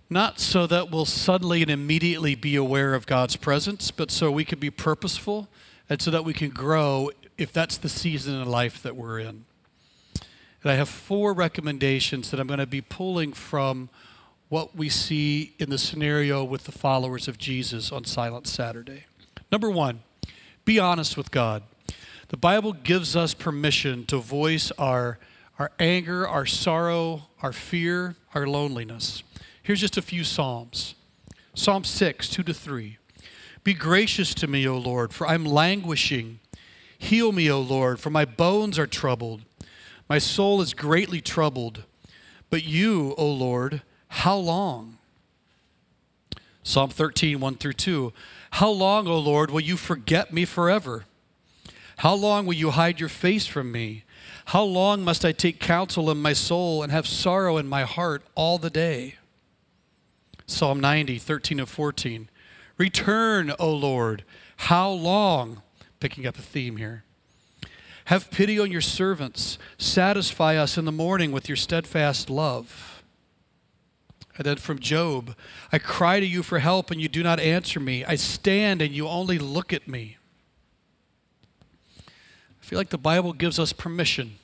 not 0.09 0.39
so 0.39 0.67
that 0.69 0.91
we'll 0.91 1.05
suddenly 1.05 1.63
and 1.63 1.71
immediately 1.71 2.35
be 2.37 2.55
aware 2.55 2.95
of 2.95 3.05
God's 3.05 3.37
presence, 3.37 3.91
but 3.91 4.11
so 4.11 4.31
we 4.31 4.45
can 4.45 4.59
be 4.59 4.71
purposeful 4.71 5.49
and 5.91 6.01
so 6.01 6.11
that 6.13 6.25
we 6.25 6.33
can 6.33 6.51
grow 6.51 7.11
if 7.37 7.53
that's 7.53 7.77
the 7.77 7.89
season 7.89 8.41
in 8.41 8.49
life 8.49 8.83
that 8.83 8.97
we're 8.97 9.19
in. 9.19 9.45
And 10.63 10.73
I 10.73 10.75
have 10.75 10.89
four 10.89 11.33
recommendations 11.33 12.31
that 12.31 12.39
I'm 12.39 12.47
going 12.47 12.59
to 12.61 12.67
be 12.67 12.81
pulling 12.81 13.33
from 13.33 13.91
what 14.49 14.75
we 14.75 14.89
see 14.89 15.55
in 15.59 15.71
the 15.71 15.79
scenario 15.79 16.43
with 16.43 16.65
the 16.65 16.73
followers 16.73 17.29
of 17.29 17.39
Jesus 17.39 17.93
on 17.93 18.05
Silent 18.05 18.47
Saturday. 18.47 19.05
Number 19.53 19.71
one, 19.71 20.01
be 20.65 20.79
honest 20.79 21.17
with 21.17 21.31
God. 21.31 21.63
The 22.29 22.37
Bible 22.37 22.73
gives 22.73 23.17
us 23.17 23.35
permission 23.35 24.05
to 24.07 24.19
voice 24.19 24.71
our, 24.73 25.19
our 25.59 25.71
anger, 25.79 26.27
our 26.27 26.47
sorrow, 26.47 27.29
our 27.43 27.53
fear, 27.53 28.17
our 28.35 28.47
loneliness. 28.47 29.23
Here's 29.63 29.81
just 29.81 29.97
a 29.97 30.03
few 30.03 30.25
Psalms 30.25 30.95
Psalm 31.55 31.85
6, 31.85 32.29
2 32.29 32.43
to 32.45 32.55
3. 32.55 32.99
Be 33.65 33.75
gracious 33.75 34.33
to 34.35 34.47
me, 34.47 34.67
O 34.67 34.79
Lord, 34.79 35.13
for 35.13 35.27
I'm 35.27 35.45
languishing. 35.45 36.39
Heal 36.97 37.33
me, 37.33 37.51
O 37.51 37.61
Lord, 37.61 37.99
for 38.01 38.11
my 38.11 38.25
bones 38.25 38.79
are 38.79 38.87
troubled. 38.87 39.43
My 40.09 40.19
soul 40.19 40.61
is 40.61 40.73
greatly 40.73 41.21
troubled. 41.21 41.85
But 42.49 42.65
you, 42.65 43.15
O 43.19 43.27
Lord, 43.29 43.83
how 44.09 44.37
long? 44.37 44.99
Psalm 46.63 46.91
13, 46.91 47.41
1 47.41 47.55
through 47.57 47.73
2. 47.75 48.13
How 48.53 48.71
long, 48.71 49.07
O 49.07 49.19
Lord, 49.19 49.51
will 49.51 49.61
you 49.61 49.77
forget 49.77 50.33
me 50.33 50.45
forever? 50.45 51.05
How 51.99 52.15
long 52.15 52.47
will 52.47 52.55
you 52.55 52.71
hide 52.71 53.01
your 53.01 53.09
face 53.09 53.47
from 53.47 53.73
me? 53.73 54.05
How 54.47 54.63
long 54.63 55.03
must 55.03 55.25
I 55.25 55.33
take 55.33 55.61
counsel 55.61 56.11
in 56.11 56.19
my 56.19 56.33
soul 56.33 56.83
and 56.83 56.93
have 56.93 57.07
sorrow 57.07 57.57
in 57.57 57.67
my 57.67 57.83
heart 57.83 58.23
all 58.35 58.59
the 58.59 58.71
day? 58.71 59.17
Psalm 60.47 60.81
90, 60.81 61.19
13 61.19 61.61
and 61.61 61.69
14. 61.69 62.29
Return, 62.79 63.53
O 63.59 63.73
Lord. 63.73 64.25
How 64.57 64.91
long? 64.91 65.63
Picking 66.01 66.27
up 66.27 66.39
a 66.39 66.43
theme 66.43 66.77
here. 66.77 67.05
Have 68.07 68.31
pity 68.31 68.59
on 68.59 68.73
your 68.73 68.81
servants. 68.81 69.59
Satisfy 69.77 70.57
us 70.57 70.79
in 70.79 70.87
the 70.87 70.93
morning 70.93 71.31
with 71.33 71.49
your 71.49 71.57
steadfast 71.57 72.31
love. 72.31 72.98
And 74.39 74.47
then 74.47 74.57
from 74.57 74.79
Job, 74.79 75.35
I 75.73 75.79
cry 75.79 76.21
to 76.21 76.27
you 76.27 76.43
for 76.43 76.61
help 76.61 76.91
and 76.91 77.01
you 77.01 77.09
do 77.09 77.23
not 77.23 77.41
answer 77.41 77.81
me. 77.81 78.05
I 78.05 78.15
stand 78.15 78.81
and 78.81 78.95
you 78.95 79.07
only 79.09 79.39
look 79.39 79.73
at 79.73 79.87
me. 79.89 80.17
I 82.07 82.65
feel 82.65 82.79
like 82.79 82.91
the 82.91 82.99
Bible 82.99 83.33
gives 83.33 83.59
us 83.59 83.73
permission 83.73 84.39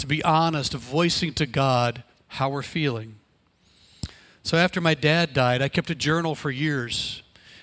to 0.00 0.06
be 0.06 0.24
honest, 0.24 0.72
voicing 0.72 1.32
to 1.34 1.46
God 1.46 2.02
how 2.28 2.48
we're 2.48 2.62
feeling. 2.62 3.16
So 4.42 4.56
after 4.56 4.80
my 4.80 4.94
dad 4.94 5.32
died, 5.32 5.62
I 5.62 5.68
kept 5.68 5.90
a 5.90 5.94
journal 5.94 6.34
for 6.34 6.50
years 6.50 7.22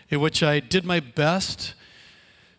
in 0.09 0.21
which 0.21 0.41
I 0.41 0.59
did 0.59 0.85
my 0.85 0.99
best 0.99 1.73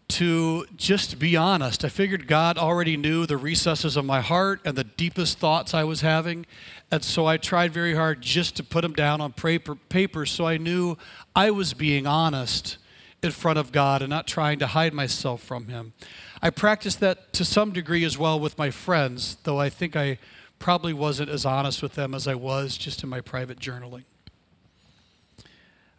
to 0.09 0.67
just 0.77 1.19
be 1.19 1.37
honest. 1.37 1.85
I 1.85 1.89
figured 1.89 2.27
God 2.27 2.57
already 2.57 2.97
knew 2.97 3.27
the 3.27 3.37
recesses 3.37 3.97
of 3.97 4.05
my 4.05 4.21
heart 4.21 4.61
and 4.65 4.77
the 4.77 4.85
deepest 4.85 5.39
thoughts 5.39 5.75
I 5.75 5.85
was 5.85 6.01
having. 6.01 6.47
And 6.91 7.05
so 7.05 7.27
I 7.27 7.37
tried 7.37 7.73
very 7.73 7.95
hard 7.95 8.23
just 8.23 8.57
to 8.57 8.65
put 8.65 8.81
them 8.81 8.95
down 8.95 9.21
on 9.21 9.33
paper, 9.33 9.75
paper 9.75 10.25
so 10.25 10.47
I 10.47 10.57
knew 10.57 10.97
I 11.37 11.51
was 11.51 11.75
being 11.75 12.07
honest 12.07 12.79
in 13.23 13.33
front 13.33 13.59
of 13.59 13.73
God 13.73 14.01
and 14.01 14.09
not 14.09 14.27
trying 14.27 14.59
to 14.61 14.69
hide 14.69 14.95
myself 14.95 15.43
from 15.43 15.69
Him. 15.69 15.93
I 16.41 16.51
practiced 16.51 17.01
that 17.01 17.33
to 17.35 17.45
some 17.45 17.73
degree 17.73 18.05
as 18.05 18.17
well 18.17 18.41
with 18.41 18.57
my 18.57 18.71
friends, 18.71 19.37
though 19.43 19.59
I 19.59 19.69
think 19.69 19.97
I 19.97 20.19
probably 20.59 20.93
wasn't 20.93 21.29
as 21.29 21.45
honest 21.45 21.83
with 21.83 21.95
them 21.95 22.15
as 22.15 22.27
I 22.27 22.35
was 22.35 22.79
just 22.79 23.03
in 23.03 23.09
my 23.09 23.21
private 23.21 23.59
journaling. 23.59 24.05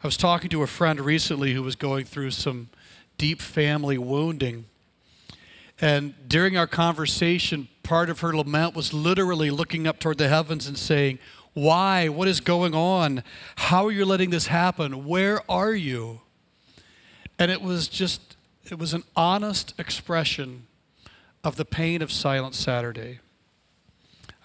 I 0.01 0.08
was 0.08 0.18
talking 0.18 0.50
to 0.51 0.63
a 0.63 0.68
friend 0.68 1.00
recently 1.00 1.54
who 1.54 1.62
was 1.62 1.75
going 1.75 2.06
through 2.06 2.32
some 2.32 2.70
deep 3.20 3.42
family 3.42 4.00
wounding. 4.00 4.66
And 5.80 6.16
during 6.28 6.58
our 6.58 6.66
conversation, 6.66 7.68
part 7.84 8.10
of 8.10 8.22
her 8.22 8.36
lament 8.36 8.76
was 8.76 8.94
literally 8.94 9.52
looking 9.52 9.86
up 9.86 10.00
toward 10.00 10.18
the 10.18 10.28
heavens 10.28 10.66
and 10.68 10.78
saying, 10.78 11.20
Why? 11.54 12.10
What 12.10 12.28
is 12.28 12.40
going 12.40 12.74
on? 12.74 13.24
How 13.56 13.86
are 13.86 13.92
you 13.92 14.06
letting 14.06 14.32
this 14.32 14.48
happen? 14.48 15.06
Where 15.06 15.44
are 15.50 15.74
you? 15.74 16.22
And 17.38 17.52
it 17.52 17.62
was 17.62 17.88
just, 17.88 18.36
it 18.70 18.80
was 18.80 18.94
an 18.94 19.04
honest 19.16 19.74
expression 19.78 20.66
of 21.44 21.56
the 21.56 21.66
pain 21.66 22.02
of 22.02 22.12
Silent 22.12 22.56
Saturday. 22.56 23.20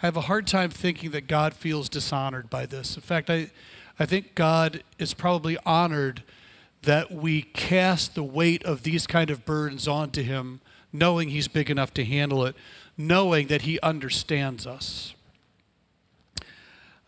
I 0.02 0.06
have 0.06 0.16
a 0.16 0.22
hard 0.22 0.46
time 0.46 0.70
thinking 0.70 1.12
that 1.12 1.26
God 1.26 1.54
feels 1.54 1.88
dishonored 1.88 2.50
by 2.50 2.66
this. 2.66 2.94
In 2.94 3.02
fact, 3.02 3.30
I, 3.30 3.50
I 3.98 4.06
think 4.06 4.34
God 4.34 4.82
is 4.98 5.14
probably 5.14 5.56
honored 5.64 6.22
that 6.84 7.10
we 7.10 7.42
cast 7.42 8.14
the 8.14 8.22
weight 8.22 8.62
of 8.64 8.82
these 8.82 9.06
kind 9.06 9.30
of 9.30 9.44
burdens 9.44 9.88
onto 9.88 10.22
Him, 10.22 10.60
knowing 10.92 11.28
He's 11.28 11.48
big 11.48 11.70
enough 11.70 11.92
to 11.94 12.04
handle 12.04 12.44
it, 12.44 12.54
knowing 12.96 13.48
that 13.48 13.62
He 13.62 13.80
understands 13.80 14.66
us. 14.66 15.14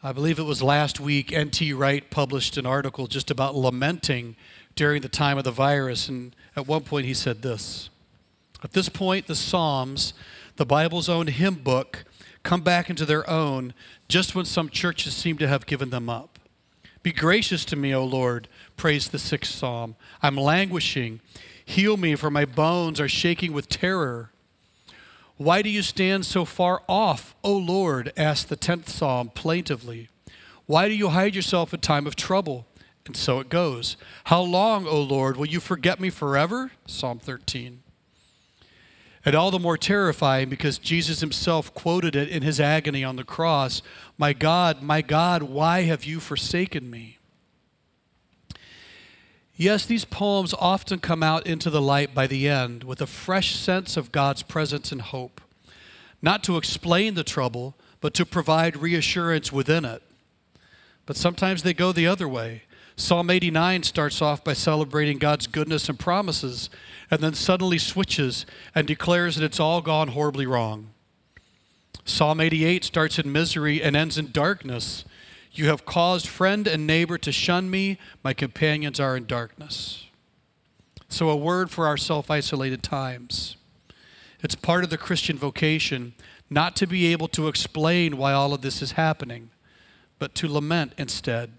I 0.02 0.12
believe 0.12 0.38
it 0.38 0.44
was 0.44 0.62
last 0.62 1.00
week, 1.00 1.32
N.T. 1.32 1.72
Wright 1.72 2.08
published 2.10 2.56
an 2.56 2.66
article 2.66 3.06
just 3.06 3.30
about 3.30 3.56
lamenting 3.56 4.36
during 4.76 5.02
the 5.02 5.08
time 5.08 5.36
of 5.36 5.44
the 5.44 5.50
virus. 5.50 6.08
And 6.08 6.36
at 6.54 6.66
one 6.66 6.82
point, 6.82 7.06
he 7.06 7.14
said 7.14 7.42
this 7.42 7.90
At 8.62 8.72
this 8.72 8.88
point, 8.88 9.26
the 9.26 9.34
Psalms, 9.34 10.14
the 10.56 10.66
Bible's 10.66 11.08
own 11.08 11.26
hymn 11.26 11.56
book, 11.56 12.04
come 12.42 12.60
back 12.60 12.88
into 12.88 13.04
their 13.04 13.28
own 13.28 13.74
just 14.08 14.34
when 14.34 14.44
some 14.44 14.68
churches 14.68 15.16
seem 15.16 15.38
to 15.38 15.48
have 15.48 15.66
given 15.66 15.90
them 15.90 16.08
up. 16.08 16.38
Be 17.02 17.12
gracious 17.12 17.64
to 17.64 17.76
me, 17.76 17.94
O 17.94 18.04
Lord, 18.04 18.46
prays 18.76 19.08
the 19.08 19.18
sixth 19.18 19.54
psalm. 19.54 19.96
I'm 20.22 20.36
languishing. 20.36 21.20
Heal 21.64 21.96
me, 21.96 22.14
for 22.14 22.30
my 22.30 22.44
bones 22.44 23.00
are 23.00 23.08
shaking 23.08 23.52
with 23.52 23.68
terror. 23.68 24.30
Why 25.36 25.62
do 25.62 25.68
you 25.68 25.82
stand 25.82 26.24
so 26.24 26.44
far 26.44 26.82
off, 26.88 27.34
O 27.44 27.56
Lord? 27.56 28.12
asked 28.16 28.48
the 28.48 28.56
tenth 28.56 28.88
psalm 28.88 29.30
plaintively. 29.34 30.08
Why 30.66 30.88
do 30.88 30.94
you 30.94 31.10
hide 31.10 31.34
yourself 31.34 31.74
in 31.74 31.80
time 31.80 32.06
of 32.06 32.16
trouble? 32.16 32.66
And 33.06 33.16
so 33.16 33.38
it 33.38 33.48
goes. 33.48 33.96
How 34.24 34.40
long, 34.40 34.86
O 34.86 35.00
Lord, 35.00 35.36
will 35.36 35.46
you 35.46 35.60
forget 35.60 36.00
me 36.00 36.10
forever? 36.10 36.72
Psalm 36.86 37.18
13. 37.18 37.82
And 39.24 39.34
all 39.34 39.50
the 39.50 39.58
more 39.58 39.76
terrifying 39.76 40.48
because 40.48 40.78
Jesus 40.78 41.20
himself 41.20 41.74
quoted 41.74 42.14
it 42.14 42.28
in 42.28 42.42
his 42.42 42.60
agony 42.60 43.04
on 43.04 43.16
the 43.16 43.24
cross 43.24 43.82
My 44.16 44.32
God, 44.32 44.82
my 44.82 45.02
God, 45.02 45.42
why 45.42 45.82
have 45.82 46.04
you 46.04 46.20
forsaken 46.20 46.88
me? 46.90 47.18
Yes, 49.56 49.86
these 49.86 50.04
poems 50.04 50.54
often 50.58 50.98
come 50.98 51.22
out 51.22 51.46
into 51.46 51.70
the 51.70 51.80
light 51.80 52.14
by 52.14 52.26
the 52.26 52.46
end 52.46 52.84
with 52.84 53.00
a 53.00 53.06
fresh 53.06 53.56
sense 53.56 53.96
of 53.96 54.12
God's 54.12 54.42
presence 54.42 54.92
and 54.92 55.00
hope, 55.00 55.40
not 56.20 56.44
to 56.44 56.58
explain 56.58 57.14
the 57.14 57.24
trouble, 57.24 57.74
but 58.02 58.12
to 58.14 58.26
provide 58.26 58.76
reassurance 58.76 59.50
within 59.50 59.86
it. 59.86 60.02
But 61.06 61.16
sometimes 61.16 61.62
they 61.62 61.72
go 61.72 61.92
the 61.92 62.06
other 62.06 62.28
way. 62.28 62.64
Psalm 62.96 63.30
89 63.30 63.82
starts 63.82 64.20
off 64.20 64.44
by 64.44 64.52
celebrating 64.52 65.16
God's 65.18 65.46
goodness 65.46 65.88
and 65.88 65.98
promises, 65.98 66.68
and 67.10 67.20
then 67.20 67.34
suddenly 67.34 67.78
switches 67.78 68.44
and 68.74 68.86
declares 68.86 69.36
that 69.36 69.44
it's 69.44 69.60
all 69.60 69.80
gone 69.80 70.08
horribly 70.08 70.46
wrong. 70.46 70.90
Psalm 72.04 72.40
88 72.40 72.84
starts 72.84 73.18
in 73.18 73.32
misery 73.32 73.82
and 73.82 73.96
ends 73.96 74.18
in 74.18 74.30
darkness 74.32 75.04
you 75.58 75.68
have 75.68 75.84
caused 75.84 76.28
friend 76.28 76.66
and 76.66 76.86
neighbor 76.86 77.18
to 77.18 77.32
shun 77.32 77.70
me. 77.70 77.98
My 78.22 78.34
companions 78.34 79.00
are 79.00 79.16
in 79.16 79.26
darkness. 79.26 80.06
So, 81.08 81.30
a 81.30 81.36
word 81.36 81.70
for 81.70 81.86
our 81.86 81.96
self 81.96 82.30
isolated 82.30 82.82
times. 82.82 83.56
It's 84.42 84.54
part 84.54 84.84
of 84.84 84.90
the 84.90 84.98
Christian 84.98 85.38
vocation 85.38 86.14
not 86.50 86.76
to 86.76 86.86
be 86.86 87.06
able 87.06 87.28
to 87.28 87.48
explain 87.48 88.16
why 88.16 88.32
all 88.32 88.52
of 88.52 88.62
this 88.62 88.82
is 88.82 88.92
happening, 88.92 89.50
but 90.18 90.34
to 90.36 90.48
lament 90.48 90.92
instead. 90.98 91.52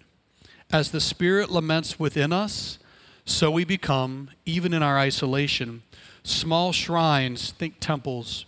As 0.72 0.92
the 0.92 1.02
Spirit 1.02 1.50
laments 1.50 2.00
within 2.00 2.32
us, 2.32 2.80
so 3.26 3.52
we 3.52 3.66
become, 3.66 4.30
even 4.46 4.74
in 4.74 4.82
our 4.82 4.98
isolation, 4.98 5.84
small 6.24 6.72
shrines, 6.72 7.52
think 7.52 7.76
temples, 7.80 8.46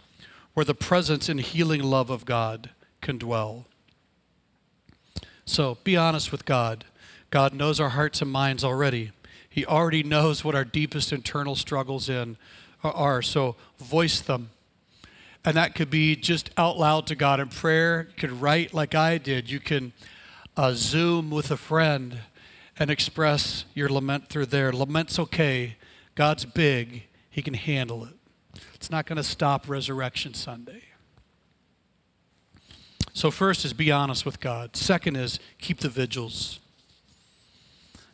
where 0.53 0.65
the 0.65 0.75
presence 0.75 1.27
and 1.27 1.39
healing 1.39 1.83
love 1.83 2.09
of 2.09 2.25
God 2.25 2.69
can 3.01 3.17
dwell. 3.17 3.65
So 5.49 5.79
be 5.83 5.97
honest 5.97 6.31
with 6.31 6.45
God. 6.45 6.85
God 7.31 7.55
knows 7.55 7.79
our 7.79 7.89
hearts 7.89 8.21
and 8.21 8.29
minds 8.31 8.63
already. 8.63 9.11
He 9.49 9.65
already 9.65 10.03
knows 10.03 10.43
what 10.43 10.53
our 10.53 10.63
deepest 10.63 11.11
internal 11.11 11.55
struggles 11.55 12.07
in 12.07 12.37
are. 12.83 13.23
So 13.23 13.55
voice 13.79 14.21
them. 14.21 14.51
And 15.43 15.57
that 15.57 15.73
could 15.73 15.89
be 15.89 16.15
just 16.15 16.51
out 16.55 16.77
loud 16.77 17.07
to 17.07 17.15
God 17.15 17.39
in 17.39 17.47
prayer. 17.47 18.07
You 18.09 18.15
could 18.15 18.31
write 18.41 18.75
like 18.75 18.93
I 18.93 19.17
did. 19.17 19.49
You 19.49 19.59
can 19.59 19.91
uh, 20.55 20.73
Zoom 20.75 21.31
with 21.31 21.49
a 21.49 21.57
friend 21.57 22.19
and 22.77 22.91
express 22.91 23.65
your 23.73 23.89
lament 23.89 24.29
through 24.29 24.47
there. 24.47 24.71
Lament's 24.71 25.17
okay. 25.17 25.77
God's 26.13 26.45
big. 26.45 27.05
He 27.31 27.41
can 27.41 27.55
handle 27.55 28.05
it. 28.05 28.13
It's 28.75 28.91
not 28.91 29.07
going 29.07 29.17
to 29.17 29.23
stop 29.23 29.67
Resurrection 29.67 30.35
Sunday. 30.35 30.83
So, 33.19 33.31
first 33.31 33.65
is 33.65 33.73
be 33.73 33.91
honest 33.91 34.25
with 34.25 34.39
God. 34.39 34.77
Second 34.77 35.17
is 35.17 35.41
keep 35.59 35.79
the 35.79 35.89
vigils. 35.89 36.61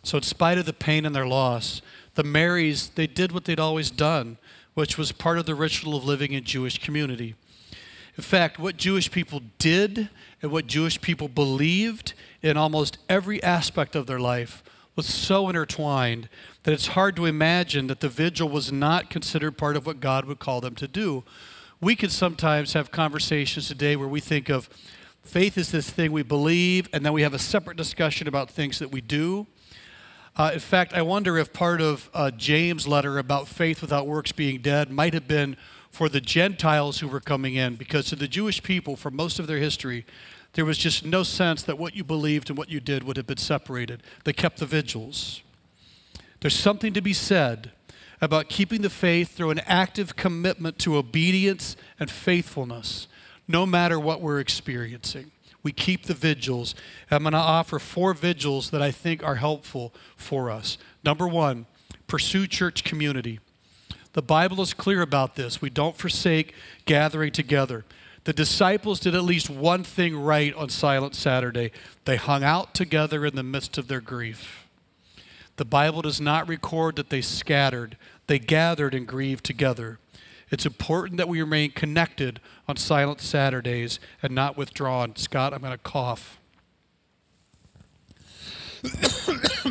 So, 0.02 0.18
in 0.18 0.24
spite 0.24 0.58
of 0.58 0.66
the 0.66 0.74
pain 0.74 1.06
and 1.06 1.16
their 1.16 1.28
loss, 1.28 1.84
the 2.16 2.24
Marys, 2.24 2.90
they 2.90 3.06
did 3.06 3.32
what 3.32 3.46
they'd 3.46 3.60
always 3.60 3.92
done, 3.92 4.40
which 4.74 4.98
was 4.98 5.12
part 5.12 5.38
of 5.38 5.46
the 5.46 5.54
ritual 5.54 5.96
of 5.96 6.06
living 6.06 6.32
in 6.32 6.44
Jewish 6.44 6.80
community. 6.80 7.36
In 8.18 8.24
fact, 8.24 8.58
what 8.58 8.78
Jewish 8.78 9.12
people 9.12 9.44
did 9.60 10.10
and 10.42 10.52
what 10.52 10.66
Jewish 10.66 11.00
people 11.00 11.28
believed 11.28 12.14
in 12.42 12.58
almost 12.58 12.98
every 13.08 13.44
aspect 13.44 13.96
of 13.96 14.08
their 14.08 14.20
life 14.20 14.64
was 14.96 15.06
so 15.06 15.50
intertwined 15.50 16.30
that 16.64 16.74
it's 16.74 16.88
hard 16.88 17.16
to 17.18 17.26
imagine 17.26 17.86
that 17.86 18.00
the 18.00 18.10
vigil 18.10 18.50
was 18.50 18.72
not 18.72 19.12
considered 19.12 19.56
part 19.56 19.78
of 19.78 19.86
what 19.86 20.00
God 20.00 20.26
would 20.26 20.40
call 20.40 20.62
them 20.62 20.74
to 20.74 20.88
do. 20.88 21.24
We 21.82 21.96
could 21.96 22.12
sometimes 22.12 22.74
have 22.74 22.92
conversations 22.92 23.68
today 23.68 23.96
where 23.96 24.08
we 24.08 24.20
think 24.20 24.50
of 24.50 24.70
Faith 25.26 25.58
is 25.58 25.72
this 25.72 25.90
thing 25.90 26.12
we 26.12 26.22
believe, 26.22 26.88
and 26.94 27.04
then 27.04 27.12
we 27.12 27.24
have 27.24 27.34
a 27.34 27.40
separate 27.40 27.78
discussion 27.78 28.28
about 28.28 28.50
things 28.50 28.78
that 28.78 28.92
we 28.92 29.02
do. 29.02 29.48
Uh, 30.38 30.52
in 30.54 30.60
fact, 30.60 30.94
I 30.94 31.02
wonder 31.02 31.38
if 31.40 31.52
part 31.52 31.82
of 31.82 32.12
uh, 32.14 32.30
James' 32.30 32.88
letter 32.88 33.18
about 33.18 33.48
faith 33.48 33.82
without 33.82 34.06
works 34.06 34.32
being 34.32 34.62
dead 34.62 34.92
might 34.92 35.16
have 35.16 35.28
been 35.28 35.58
for 35.90 36.10
the 36.10 36.22
Gentiles 36.22 37.00
who 37.00 37.08
were 37.08 37.20
coming 37.20 37.56
in, 37.56 37.76
because 37.76 38.06
to 38.10 38.16
the 38.16 38.28
Jewish 38.28 38.62
people, 38.62 38.96
for 38.96 39.10
most 39.10 39.40
of 39.40 39.48
their 39.48 39.58
history, 39.58 40.06
there 40.54 40.64
was 40.64 40.78
just 40.78 41.04
no 41.04 41.24
sense 41.24 41.64
that 41.64 41.80
what 41.80 41.96
you 41.96 42.04
believed 42.04 42.50
and 42.50 42.58
what 42.58 42.70
you 42.70 42.80
did 42.80 43.04
would 43.04 43.18
have 43.18 43.28
been 43.28 43.38
separated. 43.38 44.04
They 44.26 44.34
kept 44.34 44.60
the 44.60 44.68
vigils. 44.68 45.42
There's 46.42 46.58
something 46.58 46.94
to 46.94 47.02
be 47.02 47.14
said 47.14 47.72
about 48.22 48.50
keeping 48.50 48.82
the 48.82 48.90
faith 48.90 49.36
through 49.36 49.52
an 49.52 49.60
active 49.66 50.16
commitment 50.16 50.80
to 50.80 50.98
obedience 50.98 51.76
and 52.00 52.10
faithfulness 52.10 53.08
no 53.48 53.66
matter 53.66 54.00
what 54.00 54.22
we're 54.22 54.40
experiencing. 54.40 55.32
We 55.64 55.72
keep 55.72 56.06
the 56.06 56.14
vigils. 56.14 56.76
I'm 57.10 57.24
going 57.24 57.34
to 57.34 57.40
offer 57.40 57.80
four 57.80 58.14
vigils 58.14 58.70
that 58.70 58.82
I 58.82 58.92
think 58.92 59.24
are 59.24 59.36
helpful 59.36 59.94
for 60.16 60.52
us. 60.52 60.78
Number 61.04 61.28
one, 61.28 61.66
pursue 62.08 62.48
church 62.48 62.84
community. 62.84 63.40
The 64.14 64.22
Bible 64.22 64.62
is 64.62 64.74
clear 64.74 65.02
about 65.02 65.36
this. 65.36 65.62
We 65.62 65.70
don't 65.70 65.98
forsake 65.98 66.54
gathering 66.86 67.32
together. 67.32 67.84
The 68.26 68.34
disciples 68.34 69.00
did 69.00 69.14
at 69.14 69.24
least 69.24 69.50
one 69.50 69.84
thing 69.84 70.18
right 70.18 70.54
on 70.56 70.70
Silent 70.70 71.16
Saturday 71.16 71.72
they 72.06 72.16
hung 72.16 72.44
out 72.44 72.74
together 72.74 73.26
in 73.26 73.36
the 73.36 73.44
midst 73.44 73.78
of 73.78 73.88
their 73.88 74.02
grief. 74.02 74.65
The 75.58 75.66
Bible 75.66 76.02
does 76.02 76.20
not 76.20 76.48
record 76.50 76.96
that 76.98 77.10
they 77.10 77.22
scattered, 77.22 77.98
they 78.28 78.40
gathered 78.40 78.94
and 78.94 79.08
grieved 79.08 79.46
together. 79.46 80.00
It's 80.52 80.66
important 80.66 81.18
that 81.18 81.28
we 81.28 81.42
remain 81.42 81.72
connected 81.72 82.40
on 82.68 82.78
silent 82.78 83.20
Saturdays 83.20 84.00
and 84.22 84.36
not 84.36 84.56
withdrawn. 84.58 85.16
Scott, 85.16 85.54
I'm 85.54 85.62
going 85.62 85.72
to 85.72 85.78
cough. 85.80 86.40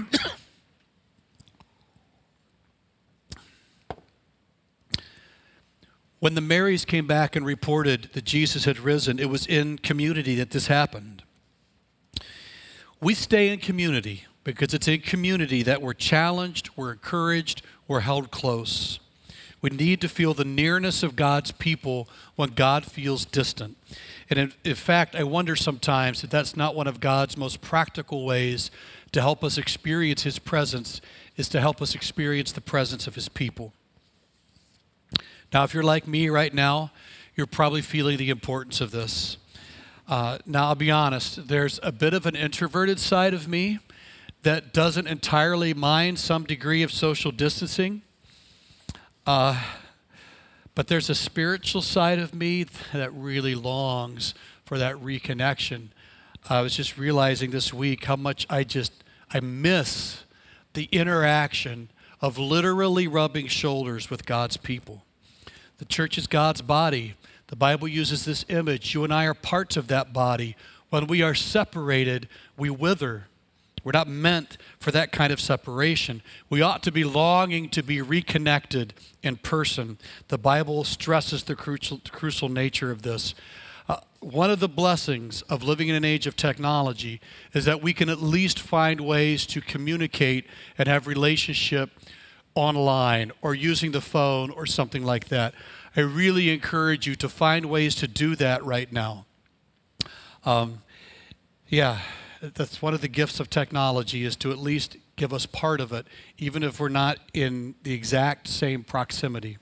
when 6.18 6.34
the 6.34 6.40
Marys 6.40 6.84
came 6.84 7.06
back 7.06 7.36
and 7.36 7.46
reported 7.46 8.10
that 8.14 8.24
Jesus 8.24 8.64
had 8.64 8.80
risen, 8.80 9.20
it 9.20 9.30
was 9.30 9.46
in 9.46 9.78
community 9.78 10.34
that 10.34 10.50
this 10.50 10.66
happened. 10.66 11.22
We 13.00 13.14
stay 13.14 13.48
in 13.48 13.60
community 13.60 14.24
because 14.44 14.74
it's 14.74 14.86
in 14.86 15.00
community 15.00 15.62
that 15.62 15.82
we're 15.82 15.94
challenged, 15.94 16.70
we're 16.76 16.92
encouraged, 16.92 17.62
we're 17.88 18.00
held 18.00 18.30
close. 18.30 19.00
We 19.62 19.70
need 19.70 20.02
to 20.02 20.10
feel 20.10 20.34
the 20.34 20.44
nearness 20.44 21.02
of 21.02 21.16
God's 21.16 21.50
people 21.50 22.06
when 22.36 22.50
God 22.50 22.84
feels 22.84 23.24
distant. 23.24 23.78
And 24.28 24.38
in, 24.38 24.52
in, 24.62 24.74
fact, 24.74 25.14
I 25.14 25.24
wonder 25.24 25.56
sometimes 25.56 26.22
if 26.22 26.28
that's 26.28 26.54
not 26.54 26.74
one 26.74 26.86
of 26.86 27.00
God's 27.00 27.38
most 27.38 27.62
practical 27.62 28.26
ways 28.26 28.70
to 29.12 29.22
help 29.22 29.42
us 29.42 29.56
experience 29.56 30.24
His 30.24 30.38
presence, 30.38 31.00
is 31.38 31.48
to 31.48 31.62
help 31.62 31.80
us 31.80 31.94
experience 31.94 32.52
the 32.52 32.60
presence 32.60 33.06
of 33.06 33.14
His 33.14 33.30
people. 33.30 33.72
Now, 35.52 35.64
if 35.64 35.72
you're 35.72 35.82
like 35.82 36.06
me 36.06 36.28
right 36.28 36.52
now, 36.52 36.90
you're 37.34 37.46
probably 37.46 37.80
feeling 37.80 38.18
the 38.18 38.28
importance 38.28 38.82
of 38.82 38.90
this. 38.90 39.38
Uh, 40.06 40.38
now, 40.44 40.66
I'll 40.66 40.74
be 40.74 40.90
honest, 40.90 41.48
there's 41.48 41.80
a 41.82 41.90
bit 41.90 42.12
of 42.12 42.26
an 42.26 42.36
introverted 42.36 42.98
side 42.98 43.32
of 43.32 43.48
me 43.48 43.78
that 44.44 44.72
doesn't 44.72 45.06
entirely 45.06 45.74
mind 45.74 46.18
some 46.18 46.44
degree 46.44 46.82
of 46.82 46.92
social 46.92 47.32
distancing. 47.32 48.02
Uh, 49.26 49.62
but 50.74 50.88
there's 50.88 51.08
a 51.08 51.14
spiritual 51.14 51.80
side 51.80 52.18
of 52.18 52.34
me 52.34 52.64
that 52.92 53.12
really 53.12 53.54
longs 53.54 54.34
for 54.64 54.78
that 54.78 54.96
reconnection. 54.96 55.88
I 56.48 56.60
was 56.60 56.76
just 56.76 56.98
realizing 56.98 57.50
this 57.50 57.72
week 57.72 58.04
how 58.04 58.16
much 58.16 58.46
I 58.50 58.64
just 58.64 58.92
I 59.32 59.40
miss 59.40 60.24
the 60.74 60.88
interaction 60.92 61.88
of 62.20 62.36
literally 62.36 63.08
rubbing 63.08 63.46
shoulders 63.46 64.10
with 64.10 64.26
God's 64.26 64.56
people. 64.56 65.04
The 65.78 65.84
church 65.84 66.18
is 66.18 66.26
God's 66.26 66.60
body. 66.60 67.14
The 67.46 67.56
Bible 67.56 67.88
uses 67.88 68.24
this 68.24 68.44
image. 68.48 68.94
You 68.94 69.04
and 69.04 69.14
I 69.14 69.24
are 69.24 69.34
parts 69.34 69.76
of 69.76 69.88
that 69.88 70.12
body. 70.12 70.54
When 70.90 71.06
we 71.06 71.22
are 71.22 71.34
separated, 71.34 72.28
we 72.56 72.68
wither. 72.68 73.26
We're 73.84 73.92
not 73.92 74.08
meant 74.08 74.56
for 74.80 74.90
that 74.90 75.12
kind 75.12 75.32
of 75.32 75.40
separation. 75.40 76.22
We 76.48 76.62
ought 76.62 76.82
to 76.84 76.90
be 76.90 77.04
longing 77.04 77.68
to 77.70 77.82
be 77.82 78.00
reconnected 78.00 78.94
in 79.22 79.36
person. 79.36 79.98
The 80.28 80.38
Bible 80.38 80.84
stresses 80.84 81.44
the 81.44 81.54
crucial, 81.54 82.00
crucial 82.10 82.48
nature 82.48 82.90
of 82.90 83.02
this. 83.02 83.34
Uh, 83.86 83.98
one 84.20 84.50
of 84.50 84.58
the 84.58 84.68
blessings 84.68 85.42
of 85.42 85.62
living 85.62 85.88
in 85.88 85.94
an 85.94 86.04
age 86.04 86.26
of 86.26 86.34
technology 86.34 87.20
is 87.52 87.66
that 87.66 87.82
we 87.82 87.92
can 87.92 88.08
at 88.08 88.22
least 88.22 88.58
find 88.58 89.02
ways 89.02 89.44
to 89.46 89.60
communicate 89.60 90.46
and 90.78 90.88
have 90.88 91.06
relationship 91.06 91.90
online 92.54 93.32
or 93.42 93.54
using 93.54 93.92
the 93.92 94.00
phone 94.00 94.50
or 94.50 94.64
something 94.64 95.04
like 95.04 95.28
that. 95.28 95.52
I 95.94 96.00
really 96.00 96.50
encourage 96.50 97.06
you 97.06 97.14
to 97.16 97.28
find 97.28 97.66
ways 97.66 97.94
to 97.96 98.08
do 98.08 98.34
that 98.36 98.64
right 98.64 98.90
now. 98.90 99.26
Um, 100.44 100.82
yeah, 101.68 102.00
that's 102.54 102.82
one 102.82 102.94
of 102.94 103.00
the 103.00 103.08
gifts 103.08 103.40
of 103.40 103.48
technology 103.48 104.24
is 104.24 104.36
to 104.36 104.50
at 104.50 104.58
least 104.58 104.96
give 105.16 105.32
us 105.32 105.46
part 105.46 105.80
of 105.80 105.92
it, 105.92 106.06
even 106.38 106.62
if 106.62 106.80
we're 106.80 106.88
not 106.88 107.18
in 107.32 107.74
the 107.82 107.92
exact 107.92 108.48
same 108.48 108.82
proximity. 108.82 109.58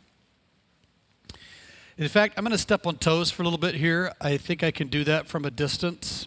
In 1.98 2.08
fact, 2.08 2.34
I'm 2.36 2.44
going 2.44 2.52
to 2.52 2.58
step 2.58 2.86
on 2.86 2.96
toes 2.96 3.30
for 3.30 3.42
a 3.42 3.44
little 3.44 3.58
bit 3.58 3.74
here. 3.74 4.12
I 4.20 4.36
think 4.36 4.62
I 4.62 4.70
can 4.70 4.88
do 4.88 5.04
that 5.04 5.26
from 5.26 5.44
a 5.44 5.50
distance. 5.50 6.26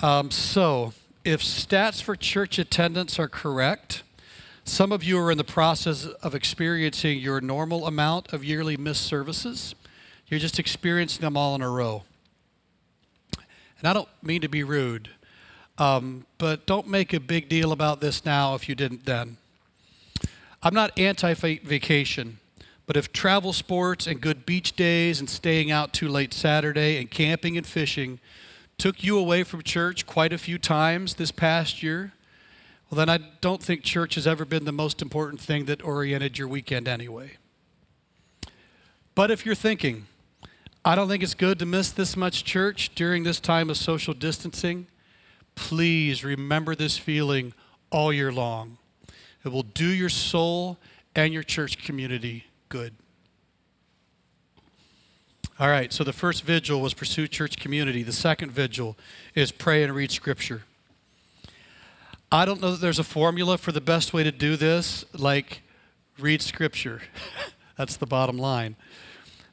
Um, 0.00 0.30
so, 0.30 0.92
if 1.24 1.42
stats 1.42 2.00
for 2.00 2.14
church 2.14 2.58
attendance 2.58 3.18
are 3.18 3.28
correct, 3.28 4.04
some 4.64 4.92
of 4.92 5.02
you 5.02 5.18
are 5.18 5.30
in 5.30 5.38
the 5.38 5.44
process 5.44 6.06
of 6.06 6.34
experiencing 6.34 7.18
your 7.18 7.40
normal 7.40 7.86
amount 7.86 8.32
of 8.32 8.44
yearly 8.44 8.76
missed 8.76 9.02
services. 9.02 9.74
You're 10.28 10.40
just 10.40 10.58
experiencing 10.58 11.22
them 11.22 11.36
all 11.36 11.54
in 11.54 11.62
a 11.62 11.70
row. 11.70 12.04
And 13.78 13.88
I 13.88 13.92
don't 13.92 14.08
mean 14.22 14.40
to 14.40 14.48
be 14.48 14.64
rude, 14.64 15.10
um, 15.78 16.26
but 16.38 16.66
don't 16.66 16.88
make 16.88 17.12
a 17.12 17.20
big 17.20 17.48
deal 17.48 17.72
about 17.72 18.00
this 18.00 18.24
now 18.24 18.54
if 18.54 18.68
you 18.68 18.74
didn't 18.74 19.04
then. 19.04 19.36
I'm 20.62 20.74
not 20.74 20.98
anti 20.98 21.34
vacation, 21.34 22.38
but 22.86 22.96
if 22.96 23.12
travel 23.12 23.52
sports 23.52 24.06
and 24.06 24.20
good 24.20 24.46
beach 24.46 24.74
days 24.74 25.20
and 25.20 25.28
staying 25.28 25.70
out 25.70 25.92
too 25.92 26.08
late 26.08 26.32
Saturday 26.32 26.98
and 26.98 27.10
camping 27.10 27.56
and 27.56 27.66
fishing 27.66 28.18
took 28.78 29.02
you 29.02 29.18
away 29.18 29.42
from 29.42 29.62
church 29.62 30.06
quite 30.06 30.32
a 30.32 30.38
few 30.38 30.58
times 30.58 31.14
this 31.14 31.30
past 31.30 31.82
year, 31.82 32.12
well, 32.90 32.96
then 32.98 33.08
I 33.08 33.18
don't 33.40 33.62
think 33.62 33.82
church 33.82 34.14
has 34.14 34.26
ever 34.26 34.44
been 34.44 34.64
the 34.64 34.72
most 34.72 35.02
important 35.02 35.40
thing 35.40 35.64
that 35.64 35.82
oriented 35.82 36.38
your 36.38 36.48
weekend 36.48 36.86
anyway. 36.86 37.32
But 39.14 39.30
if 39.30 39.44
you're 39.44 39.54
thinking, 39.54 40.06
I 40.86 40.94
don't 40.94 41.08
think 41.08 41.24
it's 41.24 41.34
good 41.34 41.58
to 41.58 41.66
miss 41.66 41.90
this 41.90 42.16
much 42.16 42.44
church 42.44 42.94
during 42.94 43.24
this 43.24 43.40
time 43.40 43.70
of 43.70 43.76
social 43.76 44.14
distancing. 44.14 44.86
Please 45.56 46.22
remember 46.22 46.76
this 46.76 46.96
feeling 46.96 47.54
all 47.90 48.12
year 48.12 48.30
long. 48.30 48.78
It 49.44 49.48
will 49.48 49.64
do 49.64 49.88
your 49.88 50.08
soul 50.08 50.78
and 51.16 51.34
your 51.34 51.42
church 51.42 51.84
community 51.84 52.44
good. 52.68 52.94
All 55.58 55.68
right, 55.68 55.92
so 55.92 56.04
the 56.04 56.12
first 56.12 56.44
vigil 56.44 56.80
was 56.80 56.94
pursue 56.94 57.26
church 57.26 57.56
community. 57.56 58.04
The 58.04 58.12
second 58.12 58.52
vigil 58.52 58.96
is 59.34 59.50
pray 59.50 59.82
and 59.82 59.92
read 59.92 60.12
scripture. 60.12 60.62
I 62.30 62.44
don't 62.44 62.60
know 62.60 62.70
that 62.70 62.80
there's 62.80 63.00
a 63.00 63.04
formula 63.04 63.58
for 63.58 63.72
the 63.72 63.80
best 63.80 64.12
way 64.12 64.22
to 64.22 64.30
do 64.30 64.54
this, 64.54 65.04
like 65.12 65.62
read 66.16 66.42
scripture. 66.42 67.02
That's 67.76 67.96
the 67.96 68.06
bottom 68.06 68.38
line. 68.38 68.76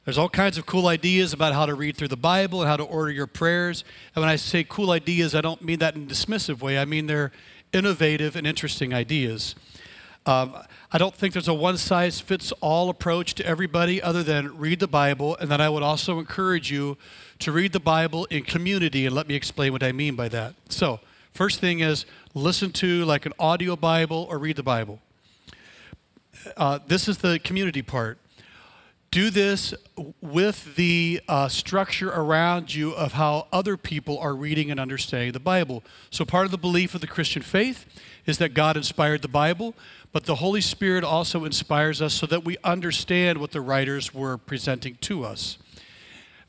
There's 0.04 0.18
all 0.18 0.28
kinds 0.28 0.58
of 0.58 0.66
cool 0.66 0.88
ideas 0.88 1.32
about 1.32 1.54
how 1.54 1.64
to 1.64 1.74
read 1.74 1.96
through 1.96 2.08
the 2.08 2.16
Bible 2.16 2.60
and 2.60 2.68
how 2.68 2.76
to 2.76 2.82
order 2.82 3.10
your 3.10 3.26
prayers. 3.26 3.84
And 4.14 4.20
when 4.20 4.28
I 4.28 4.36
say 4.36 4.62
cool 4.62 4.90
ideas, 4.90 5.34
I 5.34 5.40
don't 5.40 5.62
mean 5.62 5.78
that 5.78 5.96
in 5.96 6.02
a 6.02 6.06
dismissive 6.06 6.60
way. 6.60 6.78
I 6.78 6.84
mean 6.84 7.06
they're 7.06 7.32
innovative 7.72 8.36
and 8.36 8.46
interesting 8.46 8.92
ideas. 8.92 9.54
Um, 10.26 10.54
I 10.92 10.98
don't 10.98 11.14
think 11.14 11.32
there's 11.32 11.48
a 11.48 11.54
one 11.54 11.78
size 11.78 12.20
fits 12.20 12.52
all 12.60 12.90
approach 12.90 13.34
to 13.34 13.46
everybody 13.46 14.00
other 14.02 14.22
than 14.22 14.58
read 14.58 14.80
the 14.80 14.86
Bible. 14.86 15.36
And 15.40 15.50
then 15.50 15.60
I 15.60 15.70
would 15.70 15.82
also 15.82 16.18
encourage 16.18 16.70
you 16.70 16.98
to 17.40 17.50
read 17.50 17.72
the 17.72 17.80
Bible 17.80 18.26
in 18.26 18.44
community. 18.44 19.06
And 19.06 19.14
let 19.14 19.26
me 19.26 19.34
explain 19.34 19.72
what 19.72 19.82
I 19.82 19.92
mean 19.92 20.16
by 20.16 20.28
that. 20.28 20.54
So, 20.68 21.00
first 21.32 21.60
thing 21.60 21.80
is 21.80 22.04
listen 22.34 22.72
to 22.72 23.04
like 23.06 23.26
an 23.26 23.32
audio 23.38 23.74
Bible 23.74 24.26
or 24.30 24.38
read 24.38 24.56
the 24.56 24.62
Bible. 24.62 25.00
Uh, 26.56 26.78
this 26.86 27.08
is 27.08 27.18
the 27.18 27.38
community 27.38 27.80
part 27.80 28.18
do 29.14 29.30
this 29.30 29.72
with 30.20 30.74
the 30.74 31.20
uh, 31.28 31.46
structure 31.46 32.10
around 32.10 32.74
you 32.74 32.90
of 32.94 33.12
how 33.12 33.46
other 33.52 33.76
people 33.76 34.18
are 34.18 34.34
reading 34.34 34.72
and 34.72 34.80
understanding 34.80 35.30
the 35.30 35.38
Bible. 35.38 35.84
So, 36.10 36.24
part 36.24 36.46
of 36.46 36.50
the 36.50 36.58
belief 36.58 36.96
of 36.96 37.00
the 37.00 37.06
Christian 37.06 37.40
faith 37.40 37.86
is 38.26 38.38
that 38.38 38.54
God 38.54 38.76
inspired 38.76 39.22
the 39.22 39.28
Bible, 39.28 39.72
but 40.10 40.24
the 40.24 40.34
Holy 40.34 40.60
Spirit 40.60 41.04
also 41.04 41.44
inspires 41.44 42.02
us 42.02 42.12
so 42.12 42.26
that 42.26 42.44
we 42.44 42.56
understand 42.64 43.38
what 43.38 43.52
the 43.52 43.60
writers 43.60 44.12
were 44.12 44.36
presenting 44.36 44.96
to 45.02 45.22
us. 45.24 45.58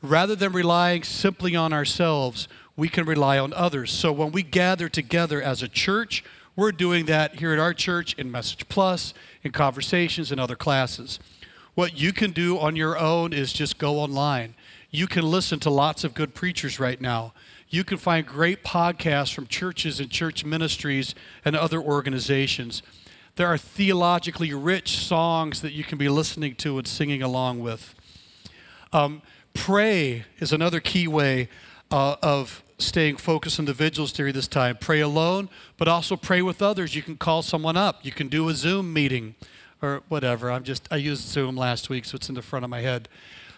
Rather 0.01 0.35
than 0.35 0.51
relying 0.51 1.03
simply 1.03 1.55
on 1.55 1.71
ourselves, 1.71 2.47
we 2.75 2.89
can 2.89 3.05
rely 3.05 3.37
on 3.37 3.53
others. 3.53 3.91
So, 3.91 4.11
when 4.11 4.31
we 4.31 4.41
gather 4.41 4.89
together 4.89 5.39
as 5.39 5.61
a 5.61 5.67
church, 5.67 6.23
we're 6.55 6.71
doing 6.71 7.05
that 7.05 7.35
here 7.35 7.53
at 7.53 7.59
our 7.59 7.75
church 7.75 8.15
in 8.15 8.31
Message 8.31 8.67
Plus, 8.69 9.13
in 9.43 9.51
conversations, 9.51 10.31
and 10.31 10.41
other 10.41 10.55
classes. 10.55 11.19
What 11.75 11.99
you 11.99 12.13
can 12.13 12.31
do 12.31 12.57
on 12.57 12.77
your 12.77 12.97
own 12.97 13.33
is 13.33 13.51
just 13.51 13.77
go 13.77 13.99
online. 13.99 14.55
You 14.91 15.07
can 15.07 15.29
listen 15.29 15.59
to 15.59 15.69
lots 15.69 16.05
of 16.05 16.13
good 16.13 16.33
preachers 16.33 16.79
right 16.79 16.99
now. 16.99 17.33
You 17.69 17.83
can 17.83 17.97
find 17.97 18.25
great 18.25 18.63
podcasts 18.63 19.33
from 19.33 19.47
churches 19.47 19.99
and 19.99 20.09
church 20.09 20.45
ministries 20.45 21.13
and 21.43 21.53
other 21.53 21.81
organizations. 21.81 22.81
There 23.35 23.47
are 23.47 23.57
theologically 23.57 24.53
rich 24.53 24.99
songs 24.99 25.61
that 25.61 25.73
you 25.73 25.83
can 25.83 25.97
be 25.97 26.07
listening 26.07 26.55
to 26.55 26.77
and 26.77 26.87
singing 26.87 27.21
along 27.21 27.59
with. 27.59 27.93
Um, 28.93 29.21
pray 29.53 30.23
is 30.39 30.53
another 30.53 30.79
key 30.79 31.09
way 31.09 31.49
uh, 31.91 32.15
of 32.23 32.63
staying 32.77 33.17
focused 33.17 33.59
on 33.59 33.65
the 33.65 33.73
vigils 33.73 34.13
during 34.13 34.33
this 34.33 34.47
time. 34.47 34.77
Pray 34.79 35.01
alone, 35.01 35.49
but 35.75 35.89
also 35.89 36.15
pray 36.15 36.41
with 36.41 36.61
others. 36.61 36.95
You 36.95 37.01
can 37.01 37.17
call 37.17 37.41
someone 37.41 37.75
up, 37.75 38.05
you 38.05 38.13
can 38.13 38.29
do 38.29 38.47
a 38.47 38.53
Zoom 38.53 38.93
meeting 38.93 39.35
or 39.85 40.01
whatever. 40.09 40.51
I'm 40.51 40.63
just, 40.63 40.87
I 40.91 40.97
used 40.97 41.23
Zoom 41.23 41.55
last 41.55 41.89
week, 41.89 42.05
so 42.05 42.15
it's 42.15 42.29
in 42.29 42.35
the 42.35 42.41
front 42.41 42.65
of 42.65 42.71
my 42.71 42.81
head. 42.81 43.07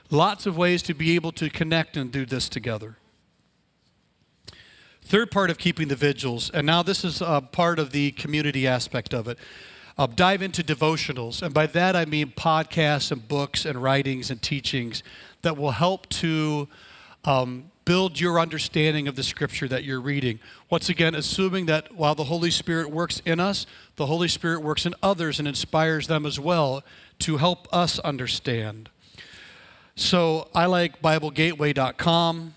Lots 0.10 0.46
of 0.46 0.58
ways 0.58 0.82
to 0.84 0.94
be 0.94 1.16
able 1.16 1.32
to 1.34 1.50
connect 1.50 1.98
and 1.98 2.12
do 2.12 2.26
this 2.26 2.50
together. 2.50 2.98
Third 5.02 5.32
part 5.32 5.50
of 5.50 5.58
keeping 5.58 5.88
the 5.88 5.96
vigils, 5.96 6.50
and 6.50 6.68
now 6.68 6.84
this 6.84 7.06
is 7.06 7.22
a 7.22 7.42
part 7.42 7.80
of 7.80 7.92
the 7.92 8.12
community 8.12 8.68
aspect 8.68 9.14
of 9.14 9.28
it. 9.28 9.38
I'll 9.98 10.08
dive 10.08 10.42
into 10.42 10.64
devotionals, 10.64 11.42
and 11.42 11.54
by 11.54 11.66
that 11.68 11.96
I 11.96 12.06
mean 12.06 12.34
podcasts 12.36 13.12
and 13.12 13.26
books 13.28 13.66
and 13.66 13.82
writings 13.82 14.30
and 14.30 14.42
teachings 14.42 15.02
that 15.42 15.58
will 15.58 15.72
help 15.72 16.08
to 16.10 16.68
um, 17.24 17.72
build 17.88 18.20
your 18.20 18.38
understanding 18.38 19.08
of 19.08 19.16
the 19.16 19.24
scripture 19.24 19.66
that 19.66 19.86
you're 19.86 20.02
reading. 20.02 20.42
Once 20.70 20.90
again, 20.90 21.16
assuming 21.16 21.68
that 21.68 21.96
while 21.96 22.16
the 22.16 22.26
Holy 22.26 22.52
Spirit 22.52 22.92
works 22.92 23.22
in 23.24 23.40
us, 23.40 23.66
the 23.96 24.08
Holy 24.08 24.28
Spirit 24.28 24.62
works 24.62 24.86
in 24.86 24.94
others 25.02 25.40
and 25.40 25.48
inspires 25.48 26.08
them 26.08 26.26
as 26.26 26.38
well 26.38 26.84
to 27.20 27.38
help 27.38 27.66
us 27.74 27.98
understand. 28.00 28.90
So 29.96 30.50
I 30.54 30.66
like 30.66 31.02
BibleGateway.com, 31.02 32.56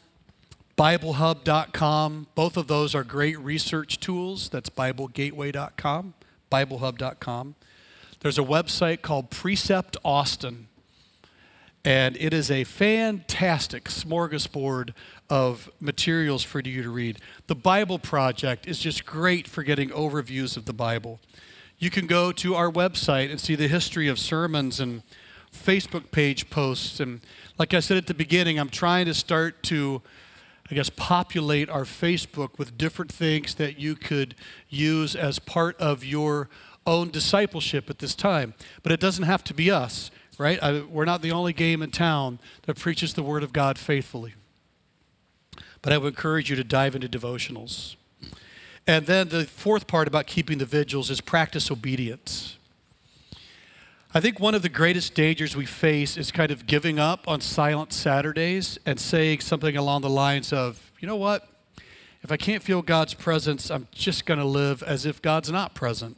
BibleHub.com. 0.76 2.26
Both 2.34 2.56
of 2.56 2.66
those 2.66 2.96
are 2.96 3.04
great 3.04 3.38
research 3.38 4.00
tools. 4.00 4.48
That's 4.48 4.68
BibleGateway.com, 4.68 6.14
BibleHub.com. 6.50 7.54
There's 8.18 8.38
a 8.38 8.42
website 8.42 9.02
called 9.02 9.30
Precept 9.30 9.96
Austin 10.04 10.66
and 11.84 12.16
it 12.18 12.34
is 12.34 12.50
a 12.50 12.64
fantastic 12.64 13.84
smorgasbord 13.84 14.92
of 15.30 15.70
materials 15.80 16.42
for 16.42 16.60
you 16.60 16.82
to 16.82 16.90
read. 16.90 17.18
The 17.46 17.54
Bible 17.54 17.98
Project 17.98 18.66
is 18.66 18.78
just 18.78 19.06
great 19.06 19.48
for 19.48 19.62
getting 19.62 19.88
overviews 19.90 20.56
of 20.56 20.66
the 20.66 20.72
Bible. 20.72 21.20
You 21.78 21.88
can 21.88 22.06
go 22.06 22.32
to 22.32 22.54
our 22.54 22.70
website 22.70 23.30
and 23.30 23.40
see 23.40 23.54
the 23.54 23.68
history 23.68 24.08
of 24.08 24.18
sermons 24.18 24.80
and 24.80 25.02
Facebook 25.52 26.10
page 26.10 26.50
posts. 26.50 27.00
And 27.00 27.20
like 27.58 27.72
I 27.72 27.80
said 27.80 27.96
at 27.96 28.06
the 28.06 28.14
beginning, 28.14 28.58
I'm 28.58 28.68
trying 28.68 29.06
to 29.06 29.14
start 29.14 29.62
to, 29.64 30.02
I 30.70 30.74
guess, 30.74 30.90
populate 30.90 31.70
our 31.70 31.84
Facebook 31.84 32.58
with 32.58 32.76
different 32.76 33.10
things 33.10 33.54
that 33.54 33.78
you 33.78 33.96
could 33.96 34.34
use 34.68 35.16
as 35.16 35.38
part 35.38 35.80
of 35.80 36.04
your 36.04 36.50
own 36.86 37.10
discipleship 37.10 37.88
at 37.88 38.00
this 38.00 38.14
time. 38.14 38.52
But 38.82 38.92
it 38.92 39.00
doesn't 39.00 39.24
have 39.24 39.42
to 39.44 39.54
be 39.54 39.70
us 39.70 40.10
right? 40.40 40.58
I, 40.62 40.80
we're 40.80 41.04
not 41.04 41.20
the 41.20 41.32
only 41.32 41.52
game 41.52 41.82
in 41.82 41.90
town 41.90 42.38
that 42.62 42.78
preaches 42.78 43.12
the 43.12 43.22
Word 43.22 43.42
of 43.42 43.52
God 43.52 43.78
faithfully. 43.78 44.34
But 45.82 45.92
I 45.92 45.98
would 45.98 46.08
encourage 46.08 46.48
you 46.48 46.56
to 46.56 46.64
dive 46.64 46.94
into 46.94 47.08
devotionals. 47.08 47.96
And 48.86 49.06
then 49.06 49.28
the 49.28 49.44
fourth 49.44 49.86
part 49.86 50.08
about 50.08 50.26
keeping 50.26 50.56
the 50.56 50.64
vigils 50.64 51.10
is 51.10 51.20
practice 51.20 51.70
obedience. 51.70 52.56
I 54.14 54.20
think 54.20 54.40
one 54.40 54.54
of 54.54 54.62
the 54.62 54.70
greatest 54.70 55.14
dangers 55.14 55.54
we 55.54 55.66
face 55.66 56.16
is 56.16 56.32
kind 56.32 56.50
of 56.50 56.66
giving 56.66 56.98
up 56.98 57.28
on 57.28 57.42
silent 57.42 57.92
Saturdays 57.92 58.78
and 58.86 58.98
saying 58.98 59.40
something 59.40 59.76
along 59.76 60.00
the 60.00 60.10
lines 60.10 60.54
of, 60.54 60.90
you 61.00 61.06
know 61.06 61.16
what? 61.16 61.48
If 62.22 62.32
I 62.32 62.38
can't 62.38 62.62
feel 62.62 62.80
God's 62.80 63.12
presence, 63.12 63.70
I'm 63.70 63.88
just 63.92 64.24
going 64.24 64.40
to 64.40 64.46
live 64.46 64.82
as 64.82 65.04
if 65.04 65.20
God's 65.20 65.50
not 65.52 65.74
present. 65.74 66.16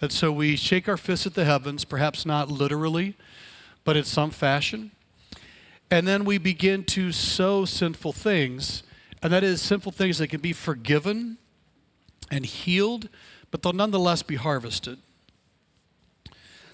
And 0.00 0.12
so 0.12 0.30
we 0.30 0.56
shake 0.56 0.88
our 0.88 0.96
fists 0.96 1.26
at 1.26 1.34
the 1.34 1.44
heavens, 1.44 1.84
perhaps 1.84 2.24
not 2.24 2.50
literally, 2.50 3.16
but 3.84 3.96
in 3.96 4.04
some 4.04 4.30
fashion. 4.30 4.90
And 5.90 6.06
then 6.06 6.24
we 6.24 6.38
begin 6.38 6.84
to 6.84 7.10
sow 7.12 7.64
sinful 7.64 8.12
things, 8.12 8.82
and 9.22 9.32
that 9.32 9.42
is 9.42 9.60
sinful 9.60 9.92
things 9.92 10.18
that 10.18 10.28
can 10.28 10.40
be 10.40 10.52
forgiven 10.52 11.38
and 12.30 12.46
healed, 12.46 13.08
but 13.50 13.62
they'll 13.62 13.72
nonetheless 13.72 14.22
be 14.22 14.36
harvested. 14.36 14.98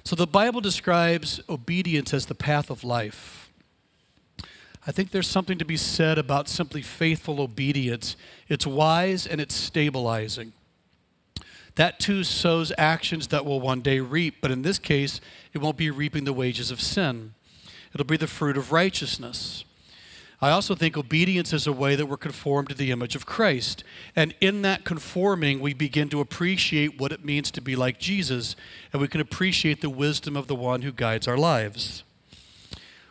So 0.05 0.14
the 0.14 0.27
Bible 0.27 0.61
describes 0.61 1.40
obedience 1.49 2.14
as 2.14 2.27
the 2.27 2.35
path 2.35 2.71
of 2.71 2.85
life. 2.85 3.51
I 4.87 4.92
think 4.92 5.11
there's 5.11 5.27
something 5.27 5.59
to 5.59 5.64
be 5.64 5.77
said 5.77 6.16
about 6.16 6.49
simply 6.49 6.81
faithful 6.81 7.40
obedience. 7.40 8.16
It's 8.49 8.66
wise 8.66 9.27
and 9.27 9.40
it's 9.40 9.55
stabilizing. 9.55 10.53
That 11.77 12.01
too 12.01 12.25
sows 12.25 12.73
actions 12.77 13.29
that 13.29 13.45
will 13.45 13.61
one 13.61 13.81
day 13.81 14.01
reap, 14.01 14.37
but 14.41 14.51
in 14.51 14.62
this 14.62 14.79
case, 14.79 15.21
it 15.53 15.59
won't 15.59 15.77
be 15.77 15.91
reaping 15.91 16.25
the 16.25 16.33
wages 16.33 16.71
of 16.71 16.81
sin. 16.81 17.35
It'll 17.95 18.07
be 18.07 18.17
the 18.17 18.27
fruit 18.27 18.57
of 18.57 18.73
righteousness. 18.73 19.65
I 20.41 20.51
also 20.51 20.75
think 20.75 20.99
obedience 20.99 21.55
is 21.55 21.67
a 21.67 21.73
way 21.73 21.97
that 21.97 22.07
we're 22.07 22.19
conformed 22.19 22.69
to 22.69 22.75
the 22.75 22.91
image 22.91 23.17
of 23.17 23.25
Christ. 23.25 23.85
And 24.15 24.35
in 24.41 24.62
that 24.62 24.85
conforming, 24.85 25.61
we 25.61 25.73
begin 25.73 26.11
to 26.11 26.21
appreciate 26.21 26.99
what 26.99 27.12
it 27.12 27.25
means 27.25 27.51
to 27.53 27.62
be 27.62 27.75
like 27.75 27.99
Jesus, 27.99 28.55
and 28.93 29.01
we 29.01 29.09
can 29.09 29.21
appreciate 29.21 29.81
the 29.81 29.89
wisdom 29.89 30.37
of 30.37 30.47
the 30.47 30.55
one 30.55 30.83
who 30.83 30.93
guides 30.93 31.27
our 31.27 31.39
lives. 31.39 32.05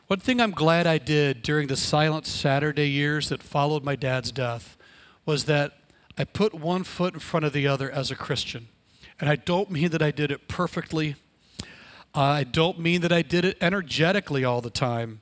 One 0.07 0.19
thing 0.19 0.39
I'm 0.39 0.51
glad 0.51 0.85
I 0.85 0.99
did 0.99 1.41
during 1.41 1.67
the 1.67 1.75
silent 1.75 2.27
Saturday 2.27 2.89
years 2.89 3.29
that 3.29 3.41
followed 3.41 3.83
my 3.83 3.95
dad's 3.95 4.31
death 4.31 4.77
was 5.25 5.45
that 5.45 5.73
I 6.17 6.23
put 6.23 6.53
one 6.53 6.83
foot 6.83 7.13
in 7.13 7.19
front 7.19 7.45
of 7.45 7.53
the 7.53 7.67
other 7.67 7.91
as 7.91 8.11
a 8.11 8.15
Christian. 8.15 8.67
And 9.19 9.29
I 9.29 9.35
don't 9.35 9.69
mean 9.69 9.89
that 9.89 10.01
I 10.01 10.11
did 10.11 10.31
it 10.31 10.47
perfectly. 10.47 11.15
I 12.13 12.43
don't 12.43 12.79
mean 12.79 13.01
that 13.01 13.11
I 13.11 13.21
did 13.21 13.43
it 13.43 13.57
energetically 13.59 14.45
all 14.45 14.61
the 14.61 14.69
time. 14.69 15.21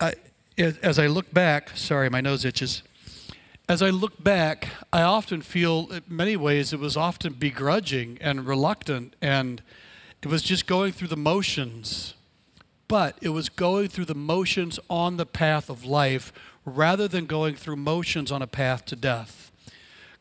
I, 0.00 0.14
as 0.56 0.98
I 0.98 1.06
look 1.06 1.32
back, 1.32 1.76
sorry, 1.76 2.08
my 2.08 2.20
nose 2.20 2.44
itches. 2.44 2.82
As 3.68 3.82
I 3.82 3.90
look 3.90 4.22
back, 4.22 4.68
I 4.92 5.02
often 5.02 5.42
feel, 5.42 5.88
in 5.92 6.02
many 6.08 6.36
ways, 6.36 6.72
it 6.72 6.80
was 6.80 6.96
often 6.96 7.34
begrudging 7.34 8.18
and 8.20 8.46
reluctant, 8.46 9.14
and 9.20 9.62
it 10.22 10.28
was 10.28 10.42
just 10.42 10.66
going 10.66 10.92
through 10.92 11.08
the 11.08 11.16
motions. 11.16 12.14
But 12.88 13.16
it 13.22 13.28
was 13.28 13.48
going 13.48 13.88
through 13.88 14.06
the 14.06 14.14
motions 14.14 14.80
on 14.88 15.16
the 15.16 15.26
path 15.26 15.70
of 15.70 15.84
life 15.84 16.32
rather 16.64 17.06
than 17.06 17.26
going 17.26 17.54
through 17.54 17.76
motions 17.76 18.32
on 18.32 18.42
a 18.42 18.46
path 18.48 18.84
to 18.86 18.96
death. 18.96 19.49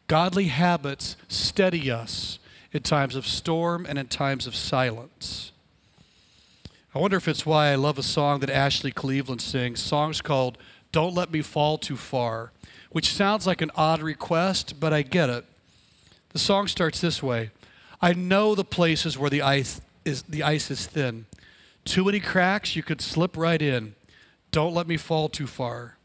Godly 0.09 0.45
habits 0.45 1.15
steady 1.27 1.91
us 1.91 2.39
in 2.71 2.81
times 2.81 3.15
of 3.15 3.27
storm 3.27 3.85
and 3.87 3.99
in 3.99 4.07
times 4.07 4.47
of 4.47 4.55
silence. 4.55 5.51
I 6.95 6.97
wonder 6.97 7.15
if 7.15 7.27
it's 7.27 7.45
why 7.45 7.67
I 7.67 7.75
love 7.75 7.99
a 7.99 8.03
song 8.03 8.39
that 8.39 8.49
Ashley 8.49 8.91
Cleveland 8.91 9.39
sings. 9.39 9.79
Song's 9.79 10.19
called 10.19 10.57
Don't 10.91 11.13
Let 11.13 11.31
Me 11.31 11.43
Fall 11.43 11.77
Too 11.77 11.95
Far, 11.95 12.51
which 12.91 13.13
sounds 13.13 13.45
like 13.45 13.61
an 13.61 13.69
odd 13.75 14.01
request, 14.01 14.79
but 14.79 14.93
I 14.93 15.03
get 15.03 15.29
it. 15.29 15.45
The 16.29 16.39
song 16.39 16.67
starts 16.67 16.99
this 16.99 17.21
way 17.21 17.51
I 18.01 18.13
know 18.13 18.55
the 18.55 18.63
places 18.63 19.15
where 19.15 19.29
the 19.29 19.43
ice 19.43 19.79
is, 20.05 20.23
the 20.23 20.41
ice 20.41 20.71
is 20.71 20.87
thin. 20.87 21.27
Too 21.85 22.03
many 22.03 22.19
cracks, 22.19 22.75
you 22.75 22.81
could 22.81 22.99
slip 22.99 23.37
right 23.37 23.61
in. 23.61 23.93
Don't 24.49 24.73
let 24.73 24.87
me 24.87 24.97
fall 24.97 25.29
too 25.29 25.45
far. 25.45 25.98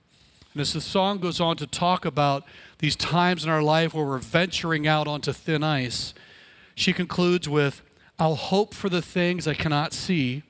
And 0.54 0.60
as 0.60 0.72
the 0.72 0.80
song 0.80 1.18
goes 1.18 1.40
on 1.40 1.56
to 1.58 1.66
talk 1.66 2.06
about 2.06 2.44
these 2.78 2.96
times 2.96 3.44
in 3.44 3.50
our 3.50 3.62
life 3.62 3.92
where 3.92 4.06
we're 4.06 4.18
venturing 4.18 4.86
out 4.86 5.06
onto 5.06 5.32
thin 5.32 5.62
ice, 5.62 6.14
she 6.74 6.92
concludes 6.92 7.48
with, 7.48 7.82
I'll 8.18 8.36
hope 8.36 8.72
for 8.72 8.88
the 8.88 9.02
things 9.02 9.46
I 9.46 9.54
cannot 9.54 9.92
see 9.92 10.44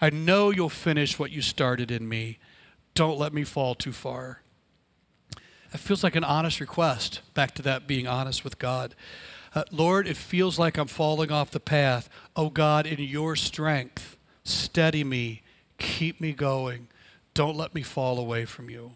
I 0.00 0.08
know 0.08 0.50
you'll 0.50 0.70
finish 0.70 1.18
what 1.18 1.30
you 1.30 1.42
started 1.42 1.90
in 1.90 2.08
me. 2.08 2.38
Don't 2.94 3.18
let 3.18 3.34
me 3.34 3.44
fall 3.44 3.74
too 3.74 3.92
far. 3.92 4.40
It 5.72 5.78
feels 5.78 6.02
like 6.02 6.16
an 6.16 6.24
honest 6.24 6.58
request, 6.58 7.20
back 7.34 7.54
to 7.56 7.62
that 7.62 7.86
being 7.86 8.06
honest 8.06 8.42
with 8.42 8.58
God. 8.58 8.94
Uh, 9.54 9.64
Lord, 9.70 10.08
it 10.08 10.16
feels 10.16 10.58
like 10.58 10.78
I'm 10.78 10.86
falling 10.86 11.30
off 11.30 11.50
the 11.50 11.60
path. 11.60 12.08
Oh 12.34 12.48
God, 12.48 12.86
in 12.86 12.98
your 12.98 13.36
strength, 13.36 14.16
steady 14.42 15.04
me, 15.04 15.42
keep 15.78 16.20
me 16.20 16.32
going. 16.32 16.88
Don't 17.34 17.56
let 17.56 17.74
me 17.74 17.82
fall 17.82 18.18
away 18.18 18.46
from 18.46 18.70
you. 18.70 18.92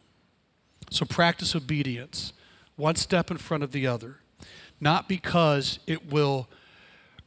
So 0.90 1.04
practice 1.04 1.56
obedience, 1.56 2.32
one 2.76 2.96
step 2.96 3.30
in 3.30 3.38
front 3.38 3.62
of 3.62 3.72
the 3.72 3.86
other, 3.86 4.18
not 4.80 5.08
because 5.08 5.78
it 5.86 6.10
will 6.10 6.48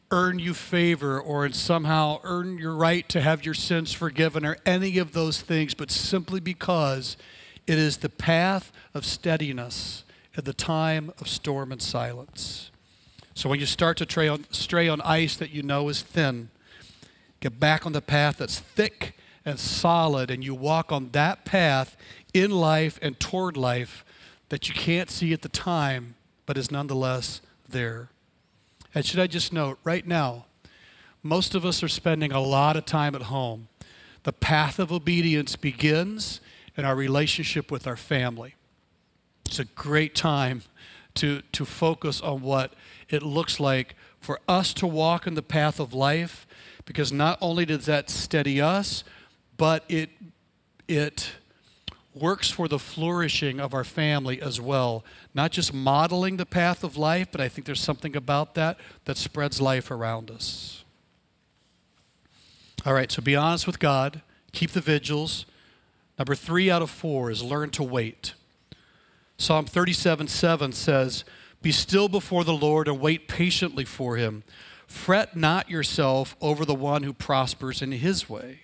earn 0.09 0.39
you 0.39 0.53
favor 0.53 1.19
or 1.19 1.49
somehow 1.51 2.19
earn 2.23 2.57
your 2.57 2.73
right 2.73 3.07
to 3.09 3.21
have 3.21 3.43
your 3.43 3.53
sins 3.53 3.91
forgiven 3.91 4.45
or 4.45 4.57
any 4.65 4.97
of 4.97 5.11
those 5.13 5.41
things, 5.41 5.73
but 5.73 5.91
simply 5.91 6.39
because 6.39 7.17
it 7.65 7.77
is 7.77 7.97
the 7.97 8.09
path 8.09 8.71
of 8.93 9.05
steadiness 9.05 10.05
at 10.37 10.45
the 10.45 10.53
time 10.53 11.11
of 11.19 11.27
storm 11.27 11.71
and 11.71 11.81
silence. 11.81 12.71
So 13.33 13.49
when 13.49 13.59
you 13.59 13.65
start 13.65 13.97
to 13.97 14.29
on, 14.31 14.45
stray 14.51 14.87
on 14.87 15.01
ice 15.01 15.35
that 15.37 15.51
you 15.51 15.61
know 15.61 15.89
is 15.89 16.01
thin, 16.01 16.49
get 17.39 17.59
back 17.59 17.85
on 17.85 17.91
the 17.91 18.01
path 18.01 18.37
that's 18.37 18.59
thick 18.59 19.17
and 19.45 19.59
solid, 19.59 20.31
and 20.31 20.43
you 20.43 20.55
walk 20.55 20.91
on 20.91 21.09
that 21.11 21.45
path 21.45 21.97
in 22.33 22.51
life 22.51 22.99
and 23.01 23.19
toward 23.19 23.57
life 23.57 24.03
that 24.49 24.67
you 24.67 24.73
can't 24.73 25.09
see 25.09 25.33
at 25.33 25.41
the 25.41 25.49
time, 25.49 26.15
but 26.45 26.57
is 26.57 26.71
nonetheless 26.71 27.41
there. 27.67 28.09
And 28.95 29.05
should 29.05 29.19
I 29.19 29.27
just 29.27 29.51
note 29.51 29.79
right 29.83 30.05
now, 30.07 30.45
most 31.23 31.55
of 31.55 31.65
us 31.65 31.83
are 31.83 31.89
spending 31.89 32.31
a 32.31 32.39
lot 32.39 32.77
of 32.77 32.85
time 32.85 33.15
at 33.15 33.23
home. 33.23 33.67
The 34.23 34.33
path 34.33 34.79
of 34.79 34.91
obedience 34.91 35.55
begins 35.55 36.39
in 36.75 36.85
our 36.85 36.95
relationship 36.95 37.71
with 37.71 37.87
our 37.87 37.97
family. 37.97 38.55
It's 39.45 39.59
a 39.59 39.65
great 39.65 40.15
time 40.15 40.63
to, 41.15 41.41
to 41.53 41.65
focus 41.65 42.21
on 42.21 42.41
what 42.41 42.73
it 43.09 43.23
looks 43.23 43.59
like 43.59 43.95
for 44.19 44.39
us 44.47 44.73
to 44.75 44.87
walk 44.87 45.27
in 45.27 45.33
the 45.33 45.41
path 45.41 45.79
of 45.79 45.93
life, 45.93 46.45
because 46.85 47.11
not 47.11 47.37
only 47.41 47.65
does 47.65 47.85
that 47.85 48.09
steady 48.09 48.61
us, 48.61 49.03
but 49.57 49.83
it, 49.89 50.09
it 50.87 51.31
works 52.19 52.49
for 52.49 52.67
the 52.67 52.79
flourishing 52.79 53.59
of 53.59 53.73
our 53.73 53.83
family 53.83 54.41
as 54.41 54.59
well. 54.59 55.03
Not 55.33 55.51
just 55.51 55.73
modeling 55.73 56.37
the 56.37 56.45
path 56.45 56.83
of 56.83 56.97
life, 56.97 57.29
but 57.31 57.41
I 57.41 57.49
think 57.49 57.65
there's 57.65 57.81
something 57.81 58.15
about 58.15 58.55
that 58.55 58.79
that 59.05 59.17
spreads 59.17 59.61
life 59.61 59.91
around 59.91 60.29
us. 60.29 60.83
All 62.85 62.93
right, 62.93 63.11
so 63.11 63.21
be 63.21 63.35
honest 63.35 63.67
with 63.67 63.79
God, 63.79 64.21
keep 64.51 64.71
the 64.71 64.81
vigils. 64.81 65.45
Number 66.17 66.35
three 66.35 66.71
out 66.71 66.81
of 66.81 66.89
four 66.89 67.29
is 67.29 67.43
learn 67.43 67.69
to 67.71 67.83
wait. 67.83 68.33
Psalm 69.37 69.65
37 69.65 70.27
7 70.27 70.71
says, 70.71 71.23
Be 71.61 71.71
still 71.71 72.09
before 72.09 72.43
the 72.43 72.53
Lord 72.53 72.87
and 72.87 72.99
wait 72.99 73.27
patiently 73.27 73.85
for 73.85 74.15
him. 74.15 74.43
Fret 74.87 75.35
not 75.35 75.69
yourself 75.69 76.35
over 76.41 76.65
the 76.65 76.73
one 76.73 77.03
who 77.03 77.13
prospers 77.13 77.81
in 77.81 77.91
his 77.91 78.29
way. 78.29 78.61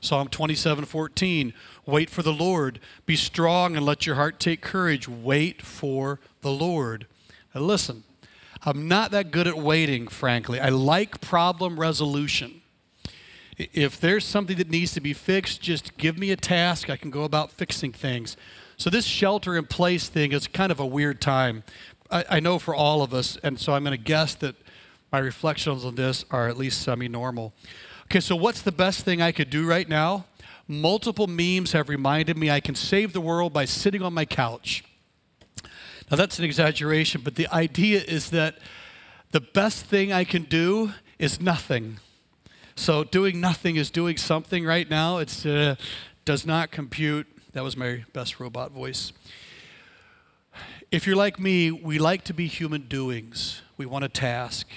Psalm 0.00 0.28
27 0.28 0.84
14, 0.84 1.52
wait 1.90 2.08
for 2.08 2.22
the 2.22 2.32
Lord. 2.32 2.80
Be 3.06 3.16
strong 3.16 3.76
and 3.76 3.84
let 3.84 4.06
your 4.06 4.14
heart 4.16 4.40
take 4.40 4.60
courage. 4.60 5.08
Wait 5.08 5.62
for 5.62 6.20
the 6.42 6.50
Lord. 6.50 7.06
Now, 7.54 7.62
listen, 7.62 8.04
I'm 8.62 8.88
not 8.88 9.10
that 9.10 9.30
good 9.30 9.46
at 9.46 9.56
waiting, 9.56 10.06
frankly. 10.08 10.60
I 10.60 10.68
like 10.68 11.20
problem 11.20 11.80
resolution. 11.80 12.60
If 13.56 14.00
there's 14.00 14.24
something 14.24 14.56
that 14.56 14.70
needs 14.70 14.92
to 14.92 15.00
be 15.00 15.12
fixed, 15.12 15.60
just 15.60 15.96
give 15.98 16.18
me 16.18 16.30
a 16.30 16.36
task. 16.36 16.88
I 16.88 16.96
can 16.96 17.10
go 17.10 17.24
about 17.24 17.50
fixing 17.50 17.92
things. 17.92 18.36
So, 18.76 18.88
this 18.88 19.04
shelter 19.04 19.56
in 19.56 19.66
place 19.66 20.08
thing 20.08 20.32
is 20.32 20.46
kind 20.46 20.72
of 20.72 20.80
a 20.80 20.86
weird 20.86 21.20
time. 21.20 21.64
I, 22.10 22.24
I 22.30 22.40
know 22.40 22.58
for 22.58 22.74
all 22.74 23.02
of 23.02 23.12
us, 23.12 23.36
and 23.42 23.60
so 23.60 23.74
I'm 23.74 23.84
going 23.84 23.96
to 23.96 24.02
guess 24.02 24.34
that 24.36 24.56
my 25.12 25.18
reflections 25.18 25.84
on 25.84 25.96
this 25.96 26.24
are 26.30 26.48
at 26.48 26.56
least 26.56 26.80
semi 26.80 27.08
normal. 27.08 27.52
Okay, 28.04 28.20
so 28.20 28.34
what's 28.34 28.62
the 28.62 28.72
best 28.72 29.04
thing 29.04 29.20
I 29.20 29.32
could 29.32 29.50
do 29.50 29.66
right 29.66 29.88
now? 29.88 30.24
Multiple 30.70 31.26
memes 31.26 31.72
have 31.72 31.88
reminded 31.88 32.38
me 32.38 32.48
I 32.48 32.60
can 32.60 32.76
save 32.76 33.12
the 33.12 33.20
world 33.20 33.52
by 33.52 33.64
sitting 33.64 34.02
on 34.02 34.14
my 34.14 34.24
couch. 34.24 34.84
Now, 36.08 36.16
that's 36.16 36.38
an 36.38 36.44
exaggeration, 36.44 37.22
but 37.24 37.34
the 37.34 37.48
idea 37.48 38.00
is 38.00 38.30
that 38.30 38.56
the 39.32 39.40
best 39.40 39.84
thing 39.84 40.12
I 40.12 40.22
can 40.22 40.44
do 40.44 40.92
is 41.18 41.40
nothing. 41.40 41.98
So, 42.76 43.02
doing 43.02 43.40
nothing 43.40 43.74
is 43.74 43.90
doing 43.90 44.16
something 44.16 44.64
right 44.64 44.88
now. 44.88 45.18
It 45.18 45.44
uh, 45.44 45.74
does 46.24 46.46
not 46.46 46.70
compute. 46.70 47.26
That 47.52 47.64
was 47.64 47.76
my 47.76 48.04
best 48.12 48.38
robot 48.38 48.70
voice. 48.70 49.12
If 50.92 51.04
you're 51.04 51.16
like 51.16 51.40
me, 51.40 51.72
we 51.72 51.98
like 51.98 52.22
to 52.26 52.32
be 52.32 52.46
human 52.46 52.82
doings. 52.82 53.62
We 53.76 53.86
want 53.86 54.04
a 54.04 54.08
task, 54.08 54.68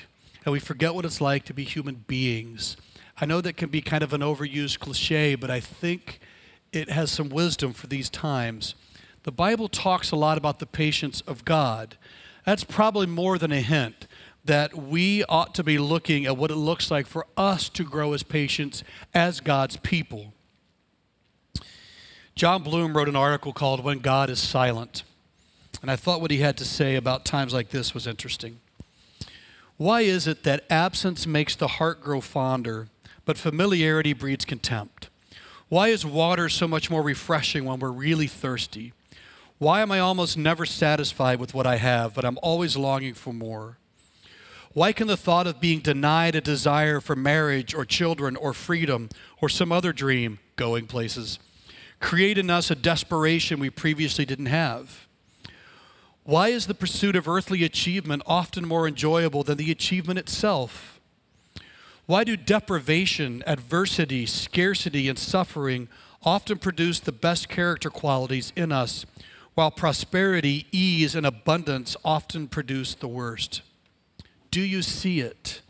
and 0.44 0.52
we 0.54 0.60
forget 0.60 0.96
what 0.96 1.06
it's 1.06 1.22
like 1.22 1.46
to 1.46 1.54
be 1.54 1.64
human 1.64 2.04
beings. 2.08 2.78
I 3.20 3.26
know 3.26 3.42
that 3.42 3.58
can 3.58 3.70
be 3.70 3.82
kind 3.82 4.04
of 4.04 4.14
an 4.14 4.22
overused 4.22 4.80
cliche, 4.80 5.36
but 5.36 5.52
I 5.52 5.60
think 5.60 6.20
it 6.72 6.90
has 6.90 7.12
some 7.12 7.30
wisdom 7.30 7.74
for 7.74 7.88
these 7.88 8.10
times. 8.10 8.76
The 9.24 9.32
Bible 9.32 9.68
talks 9.68 10.12
a 10.12 10.16
lot 10.16 10.38
about 10.38 10.60
the 10.60 10.66
patience 10.66 11.22
of 11.22 11.46
God. 11.46 11.96
That's 12.46 12.64
probably 12.64 13.08
more 13.08 13.38
than 13.38 13.52
a 13.52 13.62
hint 13.62 14.08
that 14.46 14.76
we 14.76 15.24
ought 15.26 15.56
to 15.56 15.64
be 15.64 15.78
looking 15.78 16.26
at 16.26 16.36
what 16.36 16.52
it 16.52 16.56
looks 16.56 16.92
like 16.92 17.08
for 17.08 17.26
us 17.38 17.70
to 17.70 17.84
grow 17.84 18.14
as 18.14 18.24
patients 18.24 18.84
as 19.14 19.40
God's 19.40 19.78
people. 19.78 20.34
Jon 22.36 22.64
Bloom 22.64 22.98
wrote 22.98 23.08
an 23.08 23.16
article 23.16 23.54
called 23.54 23.84
When 23.84 24.00
God 24.00 24.30
is 24.30 24.40
Silent. 24.40 25.04
And 25.82 25.92
I 25.92 25.96
thought 25.96 26.20
what 26.20 26.32
he 26.32 26.40
had 26.40 26.58
to 26.58 26.66
say 26.66 26.96
about 26.96 27.26
times 27.26 27.54
like 27.54 27.70
this 27.70 27.94
was 27.94 28.08
interesting. 28.08 28.60
Why 29.78 30.02
is 30.02 30.28
it 30.28 30.44
that 30.44 30.66
absence 30.70 31.28
makes 31.28 31.56
the 31.56 31.68
heart 31.68 32.02
grow 32.02 32.22
fonder, 32.22 32.88
but 33.26 33.38
familiarity 33.38 34.14
breeds 34.14 34.46
contempt? 34.46 35.10
Why 35.70 35.88
is 35.88 36.06
water 36.06 36.50
so 36.50 36.68
much 36.68 36.90
more 36.90 37.02
refreshing 37.02 37.66
when 37.66 37.80
we're 37.80 37.92
really 37.92 38.28
thirsty? 38.28 38.94
Why 39.58 39.82
am 39.82 39.92
I 39.92 40.00
almost 40.00 40.38
never 40.38 40.66
satisfied 40.66 41.40
with 41.40 41.54
what 41.54 41.66
I 41.66 41.78
have, 41.78 42.14
but 42.14 42.26
I'm 42.26 42.38
always 42.42 42.76
longing 42.76 43.14
for 43.14 43.34
more? 43.34 43.78
Why 44.74 44.92
can 44.92 45.08
the 45.08 45.18
thought 45.18 45.48
of 45.48 45.62
being 45.62 45.80
denied 45.80 46.36
a 46.36 46.42
desire 46.42 47.00
for 47.00 47.16
marriage 47.16 47.74
or 47.74 47.86
children 47.86 48.36
or 48.36 48.54
freedom 48.54 49.10
or 49.40 49.48
some 49.48 49.72
other 49.72 49.94
dream, 49.94 50.40
going 50.56 50.88
places, 50.88 51.40
create 52.00 52.38
in 52.38 52.50
us 52.50 52.72
a 52.72 52.76
desperation 52.76 53.60
we 53.60 53.70
previously 53.70 54.26
didn't 54.26 54.48
have? 54.48 55.08
Why 56.24 56.50
is 56.50 56.68
the 56.68 56.74
pursuit 56.74 57.16
of 57.16 57.28
earthly 57.28 57.64
achievement 57.64 58.24
often 58.26 58.68
more 58.68 58.88
enjoyable 58.88 59.44
than 59.44 59.58
the 59.58 59.72
achievement 59.72 60.18
itself? 60.18 60.93
Why 62.06 62.24
do 62.24 62.36
deprivation, 62.36 63.44
adversity, 63.48 64.26
scarcity, 64.26 65.08
and 65.08 65.18
suffering 65.18 65.88
often 66.24 66.58
produce 66.58 67.00
the 67.00 67.12
best 67.12 67.48
character 67.48 67.90
qualities 67.90 68.52
in 68.56 68.72
us, 68.72 69.06
while 69.56 69.72
prosperity, 69.72 70.68
ease, 70.72 71.16
and 71.16 71.26
abundance 71.26 71.96
often 72.04 72.48
produce 72.48 72.94
the 72.94 73.08
worst? 73.08 73.62
Do 74.52 74.62
you 74.62 74.82
see 74.82 75.22
it? 75.22 75.62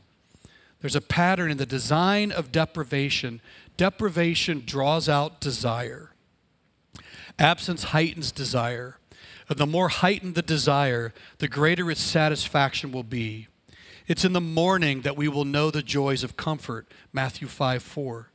There's 0.82 0.96
a 0.96 1.02
pattern 1.02 1.52
in 1.52 1.58
the 1.58 1.66
design 1.66 2.32
of 2.32 2.52
deprivation. 2.52 3.40
Deprivation 3.78 4.64
draws 4.66 5.08
out 5.08 5.40
desire. 5.40 6.12
Absence 7.40 7.86
heightens 7.86 8.32
desire. 8.32 8.98
And 9.50 9.58
the 9.58 9.66
more 9.66 9.90
heightened 9.90 10.36
the 10.36 10.42
desire, 10.42 11.14
the 11.38 11.48
greater 11.48 11.90
its 11.92 12.02
satisfaction 12.02 12.92
will 12.92 13.04
be. 13.04 13.48
It's 14.08 14.26
in 14.26 14.34
the 14.34 14.42
mourning 14.42 15.02
that 15.02 15.16
we 15.16 15.28
will 15.28 15.46
know 15.46 15.72
the 15.72 15.82
joys 15.82 16.24
of 16.24 16.36
comfort, 16.36 16.88
Matthew 17.12 17.48
5 17.48 17.82
4. 17.82 18.30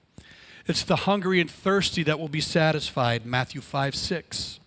It's 0.67 0.83
the 0.83 0.97
hungry 0.97 1.41
and 1.41 1.51
thirsty 1.51 2.03
that 2.03 2.19
will 2.19 2.29
be 2.29 2.41
satisfied, 2.41 3.27
Matthew 3.27 3.61
5 3.61 3.95
6. 3.95 4.61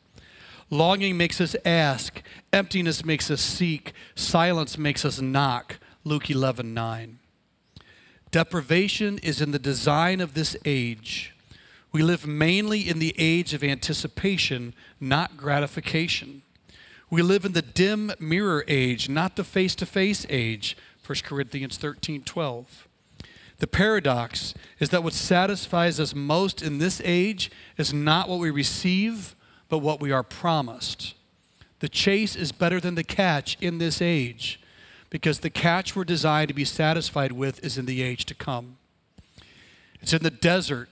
Longing 0.70 1.18
makes 1.18 1.42
us 1.42 1.56
ask, 1.66 2.22
emptiness 2.54 3.04
makes 3.04 3.30
us 3.30 3.42
seek, 3.42 3.94
silence 4.16 4.78
makes 4.78 5.04
us 5.04 5.20
knock. 5.20 5.80
Luke 6.04 6.30
11 6.30 6.74
9. 6.74 7.20
Deprivation 8.32 9.18
is 9.20 9.42
in 9.42 9.52
the 9.52 9.60
design 9.60 10.22
of 10.22 10.34
this 10.34 10.56
age. 10.66 11.36
We 11.92 12.02
live 12.02 12.26
mainly 12.26 12.88
in 12.88 13.00
the 13.00 13.14
age 13.18 13.54
of 13.54 13.64
anticipation, 13.64 14.74
not 15.00 15.36
gratification. 15.36 16.42
We 17.10 17.22
live 17.22 17.44
in 17.44 17.52
the 17.52 17.62
dim 17.62 18.14
mirror 18.20 18.64
age, 18.70 19.10
not 19.10 19.36
the 19.36 19.44
face 19.44 19.76
to 19.76 19.86
face 19.86 20.26
age. 20.30 20.78
1 21.12 21.18
Corinthians 21.26 21.76
13 21.76 22.24
12. 22.24 22.88
The 23.58 23.68
paradox 23.68 24.54
is 24.80 24.92
that 24.92 25.04
what 25.04 25.12
satisfies 25.12 26.00
us 26.00 26.16
most 26.16 26.62
in 26.62 26.78
this 26.78 27.02
age 27.04 27.52
is 27.76 27.94
not 27.94 28.30
what 28.30 28.40
we 28.40 28.50
receive, 28.50 29.36
but 29.68 29.80
what 29.80 30.00
we 30.00 30.14
are 30.14 30.24
promised. 30.24 31.16
The 31.80 31.90
chase 31.90 32.38
is 32.38 32.54
better 32.54 32.80
than 32.80 32.96
the 32.96 33.04
catch 33.04 33.58
in 33.60 33.78
this 33.78 34.02
age 34.02 34.62
because 35.10 35.40
the 35.40 35.50
catch 35.50 35.98
we're 35.98 36.06
designed 36.06 36.48
to 36.48 36.54
be 36.54 36.64
satisfied 36.64 37.34
with 37.34 37.62
is 37.62 37.78
in 37.78 37.88
the 37.88 38.02
age 38.02 38.26
to 38.28 38.34
come. 38.34 38.78
It's 40.02 40.14
in 40.14 40.24
the 40.24 40.30
desert. 40.30 40.88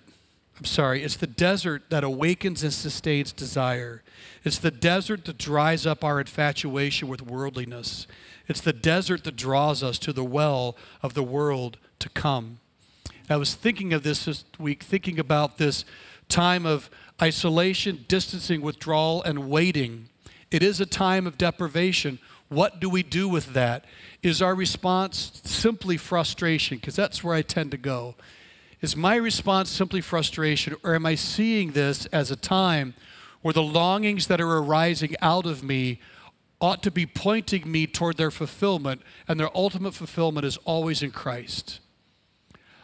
I'm 0.58 0.66
sorry, 0.66 1.02
it's 1.02 1.16
the 1.16 1.28
desert 1.28 1.84
that 1.92 2.04
awakens 2.04 2.62
and 2.62 2.74
sustains 2.74 3.32
desire. 3.32 4.04
It's 4.44 4.60
the 4.60 4.70
desert 4.70 5.24
that 5.26 5.38
dries 5.38 5.86
up 5.86 6.04
our 6.04 6.20
infatuation 6.20 7.08
with 7.08 7.22
worldliness. 7.22 8.06
It's 8.50 8.62
the 8.62 8.74
desert 8.74 9.24
that 9.26 9.36
draws 9.36 9.84
us 9.84 10.00
to 10.00 10.12
the 10.12 10.24
well 10.24 10.76
of 11.04 11.14
the 11.14 11.24
world 11.24 11.78
to 12.00 12.10
come. 12.10 12.60
I 13.30 13.38
was 13.38 13.54
thinking 13.54 13.94
of 13.94 14.02
this 14.02 14.26
this 14.26 14.44
week, 14.58 14.82
thinking 14.82 15.20
about 15.20 15.60
this 15.60 15.86
time 16.30 16.66
of 16.66 16.90
isolation, 17.22 18.06
distancing, 18.08 18.62
withdrawal, 18.62 19.22
and 19.22 19.50
waiting. 19.50 20.10
It 20.50 20.64
is 20.64 20.82
a 20.82 20.88
time 20.88 21.28
of 21.28 21.38
deprivation. 21.38 22.18
What 22.48 22.80
do 22.80 22.90
we 22.90 23.04
do 23.04 23.30
with 23.30 23.54
that? 23.54 23.86
Is 24.24 24.42
our 24.42 24.56
response 24.56 25.42
simply 25.46 25.96
frustration? 25.98 26.78
Because 26.78 26.96
that's 26.96 27.24
where 27.24 27.36
I 27.36 27.44
tend 27.44 27.70
to 27.72 27.78
go. 27.78 28.16
Is 28.82 28.96
my 28.96 29.16
response 29.16 29.70
simply 29.70 30.02
frustration, 30.02 30.76
or 30.84 30.96
am 30.96 31.06
I 31.06 31.14
seeing 31.14 31.74
this 31.74 32.08
as 32.08 32.32
a 32.32 32.36
time 32.36 32.96
where 33.44 33.54
the 33.54 33.62
longings 33.62 34.26
that 34.26 34.42
are 34.42 34.58
arising 34.58 35.16
out 35.22 35.46
of 35.46 35.64
me 35.64 36.00
ought 36.62 36.84
to 36.84 36.92
be 36.92 37.06
pointing 37.06 37.72
me 37.72 37.88
toward 37.88 38.18
their 38.18 38.32
fulfillment, 38.32 39.02
and 39.28 39.40
their 39.40 39.56
ultimate 39.56 39.94
fulfillment 39.94 40.46
is 40.46 40.58
always 40.66 41.02
in 41.02 41.12
Christ? 41.12 41.80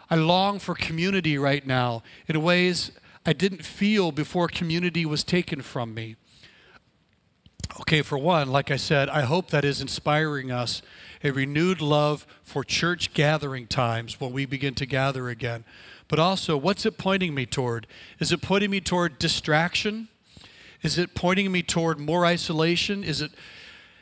I 0.09 0.15
long 0.15 0.59
for 0.59 0.75
community 0.75 1.37
right 1.37 1.65
now 1.65 2.03
in 2.27 2.41
ways 2.41 2.91
I 3.25 3.33
didn't 3.33 3.65
feel 3.65 4.11
before 4.11 4.47
community 4.47 5.05
was 5.05 5.23
taken 5.23 5.61
from 5.61 5.93
me. 5.93 6.15
Okay, 7.81 8.01
for 8.01 8.17
one, 8.17 8.49
like 8.49 8.71
I 8.71 8.77
said, 8.77 9.09
I 9.09 9.21
hope 9.21 9.49
that 9.49 9.65
is 9.65 9.81
inspiring 9.81 10.51
us 10.51 10.81
a 11.23 11.31
renewed 11.31 11.81
love 11.81 12.25
for 12.43 12.63
church 12.63 13.13
gathering 13.13 13.67
times 13.67 14.21
when 14.21 14.31
we 14.31 14.45
begin 14.45 14.75
to 14.75 14.85
gather 14.85 15.27
again. 15.27 15.65
But 16.07 16.19
also, 16.19 16.55
what's 16.55 16.85
it 16.85 16.97
pointing 16.97 17.33
me 17.33 17.45
toward? 17.45 17.87
Is 18.19 18.31
it 18.31 18.41
pointing 18.41 18.69
me 18.69 18.79
toward 18.79 19.17
distraction? 19.17 20.07
Is 20.83 20.97
it 20.97 21.15
pointing 21.15 21.51
me 21.51 21.63
toward 21.63 21.99
more 21.99 22.25
isolation? 22.25 23.03
Is 23.03 23.21
it 23.21 23.31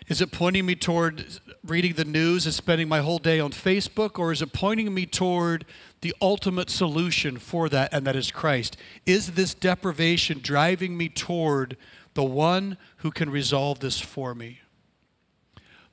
is 0.07 0.19
it 0.19 0.31
pointing 0.31 0.65
me 0.65 0.75
toward 0.75 1.25
reading 1.65 1.93
the 1.93 2.03
news 2.03 2.45
and 2.45 2.53
spending 2.53 2.89
my 2.89 2.99
whole 2.99 3.19
day 3.19 3.39
on 3.39 3.51
Facebook? 3.51 4.19
Or 4.19 4.31
is 4.31 4.41
it 4.41 4.51
pointing 4.51 4.93
me 4.93 5.05
toward 5.05 5.65
the 6.01 6.13
ultimate 6.21 6.69
solution 6.69 7.37
for 7.37 7.69
that, 7.69 7.93
and 7.93 8.05
that 8.05 8.15
is 8.15 8.29
Christ? 8.29 8.75
Is 9.05 9.31
this 9.31 9.53
deprivation 9.53 10.39
driving 10.41 10.97
me 10.97 11.07
toward 11.07 11.77
the 12.15 12.23
one 12.23 12.77
who 12.97 13.11
can 13.11 13.29
resolve 13.29 13.79
this 13.79 14.01
for 14.01 14.35
me? 14.35 14.59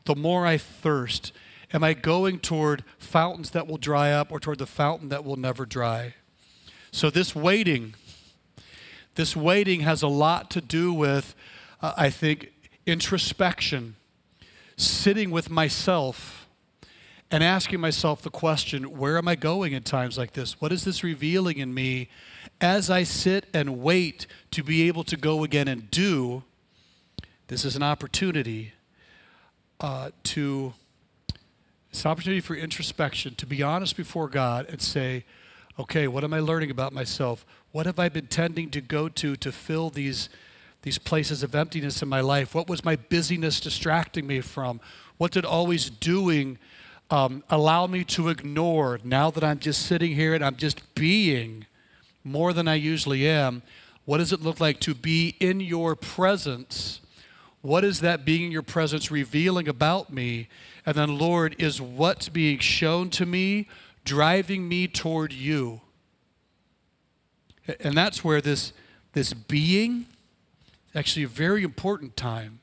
The 0.06 0.16
more 0.16 0.44
I 0.44 0.58
thirst, 0.58 1.32
am 1.72 1.84
I 1.84 1.94
going 1.94 2.40
toward 2.40 2.84
fountains 2.98 3.50
that 3.50 3.68
will 3.68 3.78
dry 3.78 4.10
up 4.10 4.32
or 4.32 4.40
toward 4.40 4.58
the 4.58 4.66
fountain 4.66 5.08
that 5.10 5.24
will 5.24 5.36
never 5.36 5.64
dry? 5.64 6.14
So, 6.90 7.10
this 7.10 7.36
waiting, 7.36 7.94
this 9.14 9.36
waiting 9.36 9.80
has 9.80 10.02
a 10.02 10.08
lot 10.08 10.50
to 10.50 10.60
do 10.60 10.92
with, 10.92 11.36
uh, 11.80 11.92
I 11.96 12.10
think, 12.10 12.50
introspection 12.86 13.94
sitting 14.80 15.30
with 15.30 15.50
myself 15.50 16.48
and 17.30 17.44
asking 17.44 17.80
myself 17.80 18.22
the 18.22 18.30
question 18.30 18.98
where 18.98 19.16
am 19.16 19.28
I 19.28 19.36
going 19.36 19.72
in 19.72 19.82
times 19.82 20.18
like 20.18 20.32
this? 20.32 20.60
What 20.60 20.72
is 20.72 20.84
this 20.84 21.04
revealing 21.04 21.58
in 21.58 21.72
me 21.72 22.08
as 22.60 22.90
I 22.90 23.04
sit 23.04 23.46
and 23.54 23.80
wait 23.80 24.26
to 24.50 24.62
be 24.62 24.88
able 24.88 25.04
to 25.04 25.16
go 25.16 25.44
again 25.44 25.68
and 25.68 25.90
do? 25.90 26.42
This 27.46 27.64
is 27.64 27.76
an 27.76 27.82
opportunity 27.82 28.72
uh, 29.80 30.10
to, 30.24 30.72
it's 31.90 32.04
an 32.04 32.10
opportunity 32.10 32.40
for 32.40 32.54
introspection, 32.54 33.34
to 33.36 33.46
be 33.46 33.62
honest 33.62 33.96
before 33.96 34.28
God 34.28 34.66
and 34.68 34.80
say, 34.80 35.24
okay, 35.78 36.06
what 36.08 36.24
am 36.24 36.34
I 36.34 36.40
learning 36.40 36.70
about 36.70 36.92
myself? 36.92 37.46
What 37.72 37.86
have 37.86 37.98
I 37.98 38.08
been 38.08 38.26
tending 38.26 38.70
to 38.70 38.80
go 38.80 39.08
to 39.08 39.36
to 39.36 39.52
fill 39.52 39.90
these? 39.90 40.28
These 40.82 40.98
places 40.98 41.42
of 41.42 41.54
emptiness 41.54 42.02
in 42.02 42.08
my 42.08 42.20
life? 42.20 42.54
What 42.54 42.68
was 42.68 42.84
my 42.84 42.96
busyness 42.96 43.60
distracting 43.60 44.26
me 44.26 44.40
from? 44.40 44.80
What 45.18 45.32
did 45.32 45.44
always 45.44 45.90
doing 45.90 46.58
um, 47.10 47.42
allow 47.50 47.86
me 47.86 48.04
to 48.04 48.28
ignore 48.28 49.00
now 49.04 49.30
that 49.30 49.44
I'm 49.44 49.58
just 49.58 49.86
sitting 49.86 50.14
here 50.14 50.34
and 50.34 50.44
I'm 50.44 50.56
just 50.56 50.94
being 50.94 51.66
more 52.24 52.52
than 52.52 52.68
I 52.68 52.74
usually 52.74 53.28
am? 53.28 53.62
What 54.04 54.18
does 54.18 54.32
it 54.32 54.40
look 54.40 54.60
like 54.60 54.80
to 54.80 54.94
be 54.94 55.36
in 55.40 55.60
your 55.60 55.94
presence? 55.94 57.00
What 57.62 57.84
is 57.84 58.00
that 58.00 58.24
being 58.24 58.44
in 58.44 58.52
your 58.52 58.62
presence 58.62 59.10
revealing 59.10 59.68
about 59.68 60.12
me? 60.12 60.48
And 60.86 60.96
then, 60.96 61.18
Lord, 61.18 61.54
is 61.58 61.80
what's 61.80 62.28
being 62.28 62.58
shown 62.58 63.10
to 63.10 63.26
me 63.26 63.68
driving 64.04 64.68
me 64.68 64.88
toward 64.88 65.32
you? 65.32 65.82
And 67.78 67.94
that's 67.94 68.24
where 68.24 68.40
this, 68.40 68.72
this 69.12 69.34
being, 69.34 70.06
actually 70.94 71.22
a 71.22 71.28
very 71.28 71.62
important 71.62 72.16
time 72.16 72.60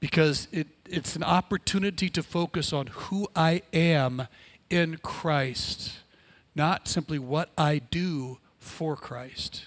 because 0.00 0.48
it, 0.52 0.68
it's 0.88 1.16
an 1.16 1.22
opportunity 1.22 2.08
to 2.08 2.22
focus 2.22 2.72
on 2.72 2.86
who 2.86 3.28
I 3.34 3.62
am 3.72 4.28
in 4.70 4.98
Christ, 4.98 5.98
not 6.54 6.88
simply 6.88 7.18
what 7.18 7.50
I 7.56 7.78
do 7.78 8.38
for 8.58 8.96
Christ. 8.96 9.66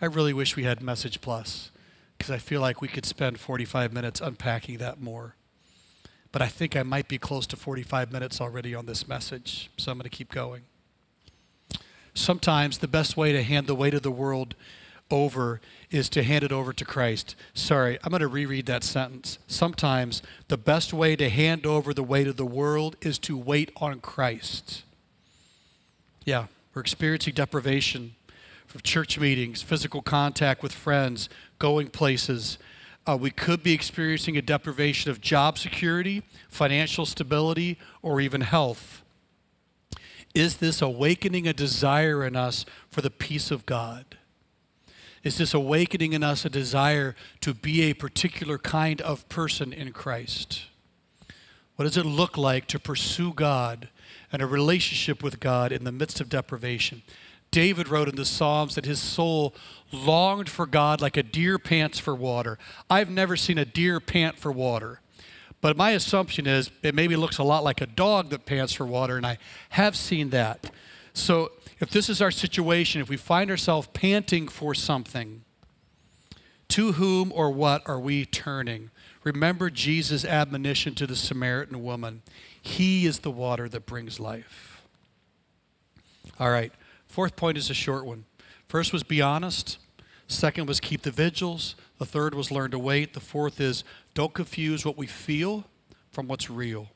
I 0.00 0.06
really 0.06 0.32
wish 0.32 0.56
we 0.56 0.64
had 0.64 0.82
Message 0.82 1.20
Plus 1.20 1.70
because 2.18 2.30
I 2.30 2.38
feel 2.38 2.60
like 2.60 2.80
we 2.80 2.88
could 2.88 3.06
spend 3.06 3.38
45 3.38 3.92
minutes 3.92 4.20
unpacking 4.20 4.78
that 4.78 5.00
more. 5.00 5.36
But 6.32 6.42
I 6.42 6.48
think 6.48 6.74
I 6.74 6.82
might 6.82 7.06
be 7.06 7.18
close 7.18 7.46
to 7.48 7.56
45 7.56 8.10
minutes 8.10 8.40
already 8.40 8.74
on 8.74 8.86
this 8.86 9.06
message, 9.06 9.70
so 9.76 9.92
I'm 9.92 9.98
going 9.98 10.02
to 10.04 10.08
keep 10.10 10.32
going. 10.32 10.62
Sometimes 12.12 12.78
the 12.78 12.88
best 12.88 13.16
way 13.16 13.32
to 13.32 13.42
hand 13.42 13.66
the 13.66 13.74
weight 13.74 13.94
of 13.94 14.02
the 14.02 14.10
world 14.10 14.54
over 15.10 15.60
is 15.90 16.08
to 16.10 16.22
hand 16.22 16.44
it 16.44 16.52
over 16.52 16.72
to 16.72 16.84
Christ. 16.84 17.36
Sorry, 17.52 17.98
I'm 18.02 18.10
going 18.10 18.20
to 18.20 18.28
reread 18.28 18.66
that 18.66 18.84
sentence. 18.84 19.38
Sometimes 19.46 20.22
the 20.48 20.56
best 20.56 20.92
way 20.92 21.16
to 21.16 21.28
hand 21.28 21.66
over 21.66 21.94
the 21.94 22.02
weight 22.02 22.26
of 22.26 22.36
the 22.36 22.46
world 22.46 22.96
is 23.00 23.18
to 23.20 23.36
wait 23.36 23.70
on 23.76 24.00
Christ. 24.00 24.82
Yeah, 26.24 26.46
we're 26.74 26.82
experiencing 26.82 27.34
deprivation 27.34 28.14
from 28.66 28.80
church 28.80 29.18
meetings, 29.18 29.62
physical 29.62 30.02
contact 30.02 30.62
with 30.62 30.72
friends, 30.72 31.28
going 31.58 31.88
places. 31.88 32.58
Uh, 33.06 33.16
we 33.20 33.30
could 33.30 33.62
be 33.62 33.72
experiencing 33.72 34.36
a 34.36 34.42
deprivation 34.42 35.10
of 35.10 35.20
job 35.20 35.58
security, 35.58 36.22
financial 36.48 37.06
stability, 37.06 37.78
or 38.02 38.20
even 38.20 38.40
health. 38.40 39.02
Is 40.34 40.56
this 40.56 40.82
awakening 40.82 41.46
a 41.46 41.52
desire 41.52 42.24
in 42.24 42.34
us 42.34 42.66
for 42.90 43.02
the 43.02 43.10
peace 43.10 43.52
of 43.52 43.66
God? 43.66 44.04
Is 45.24 45.38
this 45.38 45.54
awakening 45.54 46.12
in 46.12 46.22
us 46.22 46.44
a 46.44 46.50
desire 46.50 47.16
to 47.40 47.54
be 47.54 47.82
a 47.82 47.94
particular 47.94 48.58
kind 48.58 49.00
of 49.00 49.26
person 49.30 49.72
in 49.72 49.92
Christ? 49.92 50.66
What 51.76 51.86
does 51.86 51.96
it 51.96 52.04
look 52.04 52.36
like 52.36 52.66
to 52.68 52.78
pursue 52.78 53.32
God 53.32 53.88
and 54.30 54.42
a 54.42 54.46
relationship 54.46 55.22
with 55.22 55.40
God 55.40 55.72
in 55.72 55.84
the 55.84 55.90
midst 55.90 56.20
of 56.20 56.28
deprivation? 56.28 57.02
David 57.50 57.88
wrote 57.88 58.08
in 58.08 58.16
the 58.16 58.26
Psalms 58.26 58.74
that 58.74 58.84
his 58.84 59.00
soul 59.00 59.54
longed 59.90 60.50
for 60.50 60.66
God 60.66 61.00
like 61.00 61.16
a 61.16 61.22
deer 61.22 61.58
pants 61.58 61.98
for 61.98 62.14
water. 62.14 62.58
I've 62.90 63.10
never 63.10 63.36
seen 63.36 63.56
a 63.56 63.64
deer 63.64 64.00
pant 64.00 64.38
for 64.38 64.52
water. 64.52 65.00
But 65.62 65.76
my 65.76 65.92
assumption 65.92 66.46
is 66.46 66.70
it 66.82 66.94
maybe 66.94 67.16
looks 67.16 67.38
a 67.38 67.44
lot 67.44 67.64
like 67.64 67.80
a 67.80 67.86
dog 67.86 68.28
that 68.28 68.44
pants 68.44 68.74
for 68.74 68.84
water, 68.84 69.16
and 69.16 69.24
I 69.24 69.38
have 69.70 69.96
seen 69.96 70.28
that. 70.30 70.70
So 71.14 71.52
if 71.80 71.90
this 71.90 72.08
is 72.08 72.22
our 72.22 72.30
situation, 72.30 73.00
if 73.00 73.08
we 73.08 73.16
find 73.16 73.50
ourselves 73.50 73.88
panting 73.92 74.48
for 74.48 74.74
something, 74.74 75.42
to 76.68 76.92
whom 76.92 77.32
or 77.32 77.50
what 77.50 77.86
are 77.88 78.00
we 78.00 78.24
turning? 78.24 78.90
Remember 79.22 79.70
Jesus' 79.70 80.24
admonition 80.24 80.94
to 80.96 81.06
the 81.06 81.16
Samaritan 81.16 81.82
woman 81.82 82.22
He 82.60 83.06
is 83.06 83.20
the 83.20 83.30
water 83.30 83.68
that 83.68 83.86
brings 83.86 84.18
life. 84.18 84.82
All 86.38 86.50
right, 86.50 86.72
fourth 87.06 87.36
point 87.36 87.56
is 87.56 87.70
a 87.70 87.74
short 87.74 88.04
one. 88.04 88.24
First 88.66 88.92
was 88.92 89.02
be 89.02 89.20
honest, 89.22 89.78
second 90.26 90.66
was 90.66 90.80
keep 90.80 91.02
the 91.02 91.10
vigils, 91.10 91.76
the 91.98 92.06
third 92.06 92.34
was 92.34 92.50
learn 92.50 92.70
to 92.72 92.78
wait, 92.78 93.14
the 93.14 93.20
fourth 93.20 93.60
is 93.60 93.84
don't 94.14 94.34
confuse 94.34 94.84
what 94.84 94.96
we 94.96 95.06
feel 95.06 95.64
from 96.10 96.26
what's 96.26 96.50
real. 96.50 96.88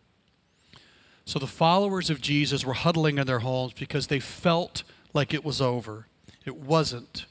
So 1.29 1.39
the 1.39 1.47
followers 1.47 2.09
of 2.09 2.23
Jesus 2.23 2.65
were 2.65 2.73
huddling 2.73 3.19
in 3.19 3.27
their 3.27 3.41
homes 3.41 3.75
because 3.75 4.07
they 4.07 4.19
felt 4.19 4.83
like 5.13 5.35
it 5.35 5.45
was 5.45 5.61
over. 5.61 6.07
It 6.47 6.57
wasn't. 6.57 7.27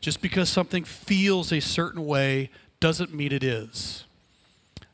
Just 0.00 0.22
because 0.22 0.48
something 0.48 0.84
feels 0.84 1.52
a 1.52 1.58
certain 1.58 2.06
way 2.06 2.50
doesn't 2.78 3.12
mean 3.12 3.32
it 3.32 3.42
is. 3.42 4.04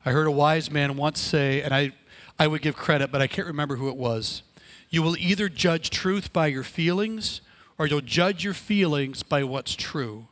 I 0.03 0.12
heard 0.12 0.27
a 0.27 0.31
wise 0.31 0.71
man 0.71 0.97
once 0.97 1.21
say, 1.21 1.61
and 1.61 1.75
I, 1.75 1.93
I 2.39 2.47
would 2.47 2.62
give 2.62 2.75
credit, 2.75 3.12
but 3.12 3.21
I 3.21 3.27
can't 3.27 3.47
remember 3.47 3.77
who 3.77 3.91
it 3.91 3.99
was. 3.99 4.43
You 4.89 5.03
will 5.03 5.19
either 5.19 5.51
judge 5.51 5.91
truth 5.91 6.33
by 6.33 6.47
your 6.47 6.64
feelings 6.64 7.43
or 7.77 7.87
you'll 7.87 8.01
judge 8.01 8.43
your 8.43 8.55
feelings 8.55 9.23
by 9.23 9.45
what's 9.45 9.75
true. 9.75 10.27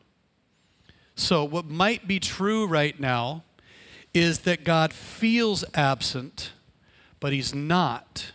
So, 1.16 1.44
what 1.44 1.66
might 1.66 2.08
be 2.08 2.18
true 2.18 2.66
right 2.66 2.98
now 2.98 3.44
is 4.14 4.38
that 4.38 4.64
God 4.64 4.94
feels 4.94 5.66
absent 5.74 6.53
but 7.24 7.32
he's 7.32 7.54
not. 7.54 8.32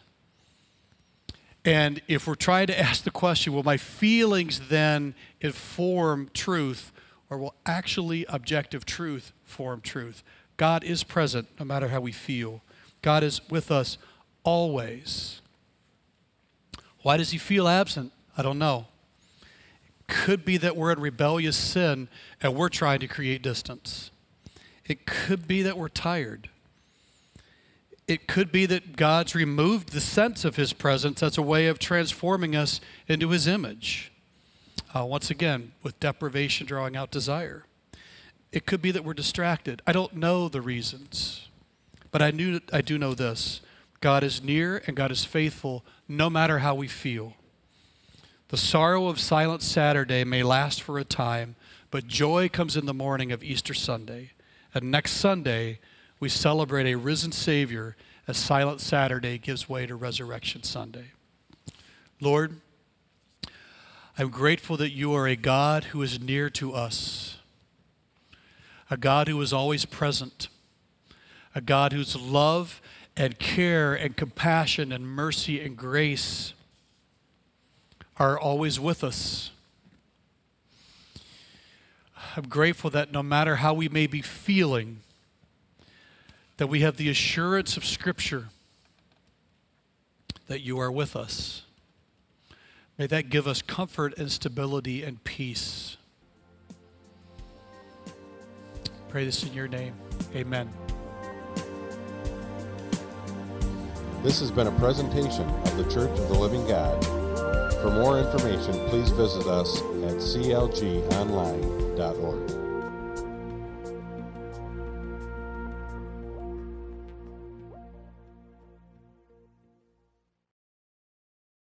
And 1.63 2.01
if 2.07 2.25
we're 2.25 2.33
trying 2.33 2.65
to 2.65 2.79
ask 2.87 3.03
the 3.03 3.11
question, 3.11 3.53
will 3.53 3.61
my 3.61 3.77
feelings 3.77 4.61
then 4.67 5.13
inform 5.41 6.31
truth, 6.33 6.91
or 7.29 7.37
will 7.37 7.53
actually 7.67 8.25
objective 8.27 8.85
truth 8.85 9.31
form 9.43 9.81
truth? 9.81 10.23
God 10.57 10.83
is 10.83 11.03
present 11.03 11.49
no 11.59 11.65
matter 11.65 11.89
how 11.89 12.01
we 12.01 12.11
feel. 12.11 12.63
God 13.03 13.23
is 13.23 13.47
with 13.47 13.69
us 13.69 13.99
always. 14.43 15.41
Why 17.03 17.15
does 17.15 17.29
he 17.29 17.37
feel 17.37 17.67
absent? 17.67 18.11
I 18.35 18.41
don't 18.41 18.57
know. 18.57 18.87
It 19.43 20.07
could 20.07 20.43
be 20.43 20.57
that 20.57 20.75
we're 20.75 20.91
in 20.93 20.99
rebellious 20.99 21.55
sin 21.55 22.07
and 22.41 22.55
we're 22.55 22.69
trying 22.69 23.01
to 23.01 23.07
create 23.07 23.43
distance. 23.43 24.09
It 24.87 25.05
could 25.05 25.47
be 25.47 25.61
that 25.61 25.77
we're 25.77 25.89
tired. 25.89 26.49
It 28.09 28.27
could 28.27 28.51
be 28.51 28.65
that 28.65 28.95
God's 28.97 29.35
removed 29.35 29.91
the 29.91 30.01
sense 30.01 30.43
of 30.43 30.55
his 30.55 30.73
presence 30.73 31.21
as 31.21 31.37
a 31.37 31.43
way 31.43 31.67
of 31.67 31.77
transforming 31.77 32.55
us 32.55 32.81
into 33.07 33.29
his 33.29 33.45
image. 33.45 34.11
Uh, 34.95 35.05
once 35.05 35.29
again, 35.29 35.73
with 35.83 35.99
deprivation 35.99 36.65
drawing 36.65 36.97
out 36.97 37.11
desire. 37.11 37.65
It 38.51 38.65
could 38.65 38.81
be 38.81 38.89
that 38.89 39.05
we're 39.05 39.13
distracted. 39.13 39.83
I 39.85 39.91
don't 39.91 40.15
know 40.15 40.49
the 40.49 40.59
reasons, 40.59 41.49
but 42.09 42.23
I, 42.23 42.31
knew, 42.31 42.61
I 42.73 42.81
do 42.81 42.97
know 42.97 43.13
this 43.13 43.61
God 44.01 44.23
is 44.23 44.41
near 44.41 44.81
and 44.87 44.97
God 44.97 45.11
is 45.11 45.23
faithful 45.23 45.85
no 46.07 46.31
matter 46.31 46.57
how 46.59 46.73
we 46.73 46.87
feel. 46.87 47.35
The 48.47 48.57
sorrow 48.57 49.05
of 49.05 49.19
Silent 49.19 49.61
Saturday 49.61 50.23
may 50.23 50.41
last 50.41 50.81
for 50.81 50.97
a 50.97 51.03
time, 51.03 51.55
but 51.91 52.07
joy 52.07 52.49
comes 52.49 52.75
in 52.75 52.87
the 52.87 52.93
morning 52.95 53.31
of 53.31 53.43
Easter 53.43 53.75
Sunday. 53.75 54.31
And 54.73 54.89
next 54.89 55.11
Sunday, 55.11 55.77
we 56.19 56.29
celebrate 56.29 56.85
a 56.85 56.95
risen 56.95 57.31
Savior 57.31 57.95
as 58.27 58.37
Silent 58.37 58.81
Saturday 58.81 59.37
gives 59.37 59.69
way 59.69 59.85
to 59.85 59.95
Resurrection 59.95 60.63
Sunday. 60.63 61.11
Lord, 62.19 62.59
I'm 64.17 64.29
grateful 64.29 64.75
that 64.77 64.91
you 64.91 65.13
are 65.13 65.27
a 65.27 65.37
God 65.37 65.85
who 65.85 66.01
is 66.01 66.19
near 66.19 66.49
to 66.51 66.73
us, 66.73 67.37
a 68.89 68.97
God 68.97 69.29
who 69.29 69.41
is 69.41 69.53
always 69.53 69.85
present, 69.85 70.49
a 71.55 71.61
God 71.61 71.93
whose 71.93 72.15
love 72.15 72.81
and 73.15 73.39
care 73.39 73.93
and 73.93 74.17
compassion 74.17 74.91
and 74.91 75.07
mercy 75.07 75.61
and 75.61 75.77
grace 75.77 76.53
are 78.17 78.37
always 78.37 78.79
with 78.79 79.03
us. 79.03 79.51
I'm 82.35 82.49
grateful 82.49 82.89
that 82.89 83.11
no 83.11 83.23
matter 83.23 83.57
how 83.57 83.73
we 83.73 83.87
may 83.87 84.05
be 84.05 84.21
feeling, 84.21 84.99
that 86.59 86.67
we 86.67 86.81
have 86.81 86.97
the 86.97 87.09
assurance 87.09 87.77
of 87.77 87.85
Scripture 87.85 88.49
that 90.47 90.59
you 90.59 90.77
are 90.77 90.91
with 90.91 91.15
us. 91.15 91.63
May 92.97 93.07
that 93.07 93.29
give 93.29 93.47
us 93.47 93.61
comfort 93.61 94.17
and 94.17 94.29
stability 94.29 95.03
and 95.03 95.23
peace. 95.23 95.95
Pray 99.07 99.23
this 99.23 99.41
in 99.43 99.53
your 99.53 99.69
name. 99.69 99.93
Amen. 100.35 100.69
This 104.21 104.41
has 104.41 104.51
been 104.51 104.67
a 104.67 104.79
presentation 104.79 105.47
of 105.47 105.77
the 105.77 105.85
Church 105.85 106.11
of 106.19 106.27
the 106.27 106.37
Living 106.37 106.67
God. 106.67 107.01
For 107.75 107.89
more 107.89 108.19
information, 108.19 108.73
please 108.89 109.11
visit 109.11 109.47
us 109.47 109.79
at 109.79 110.17
clgonline.org. 110.17 112.58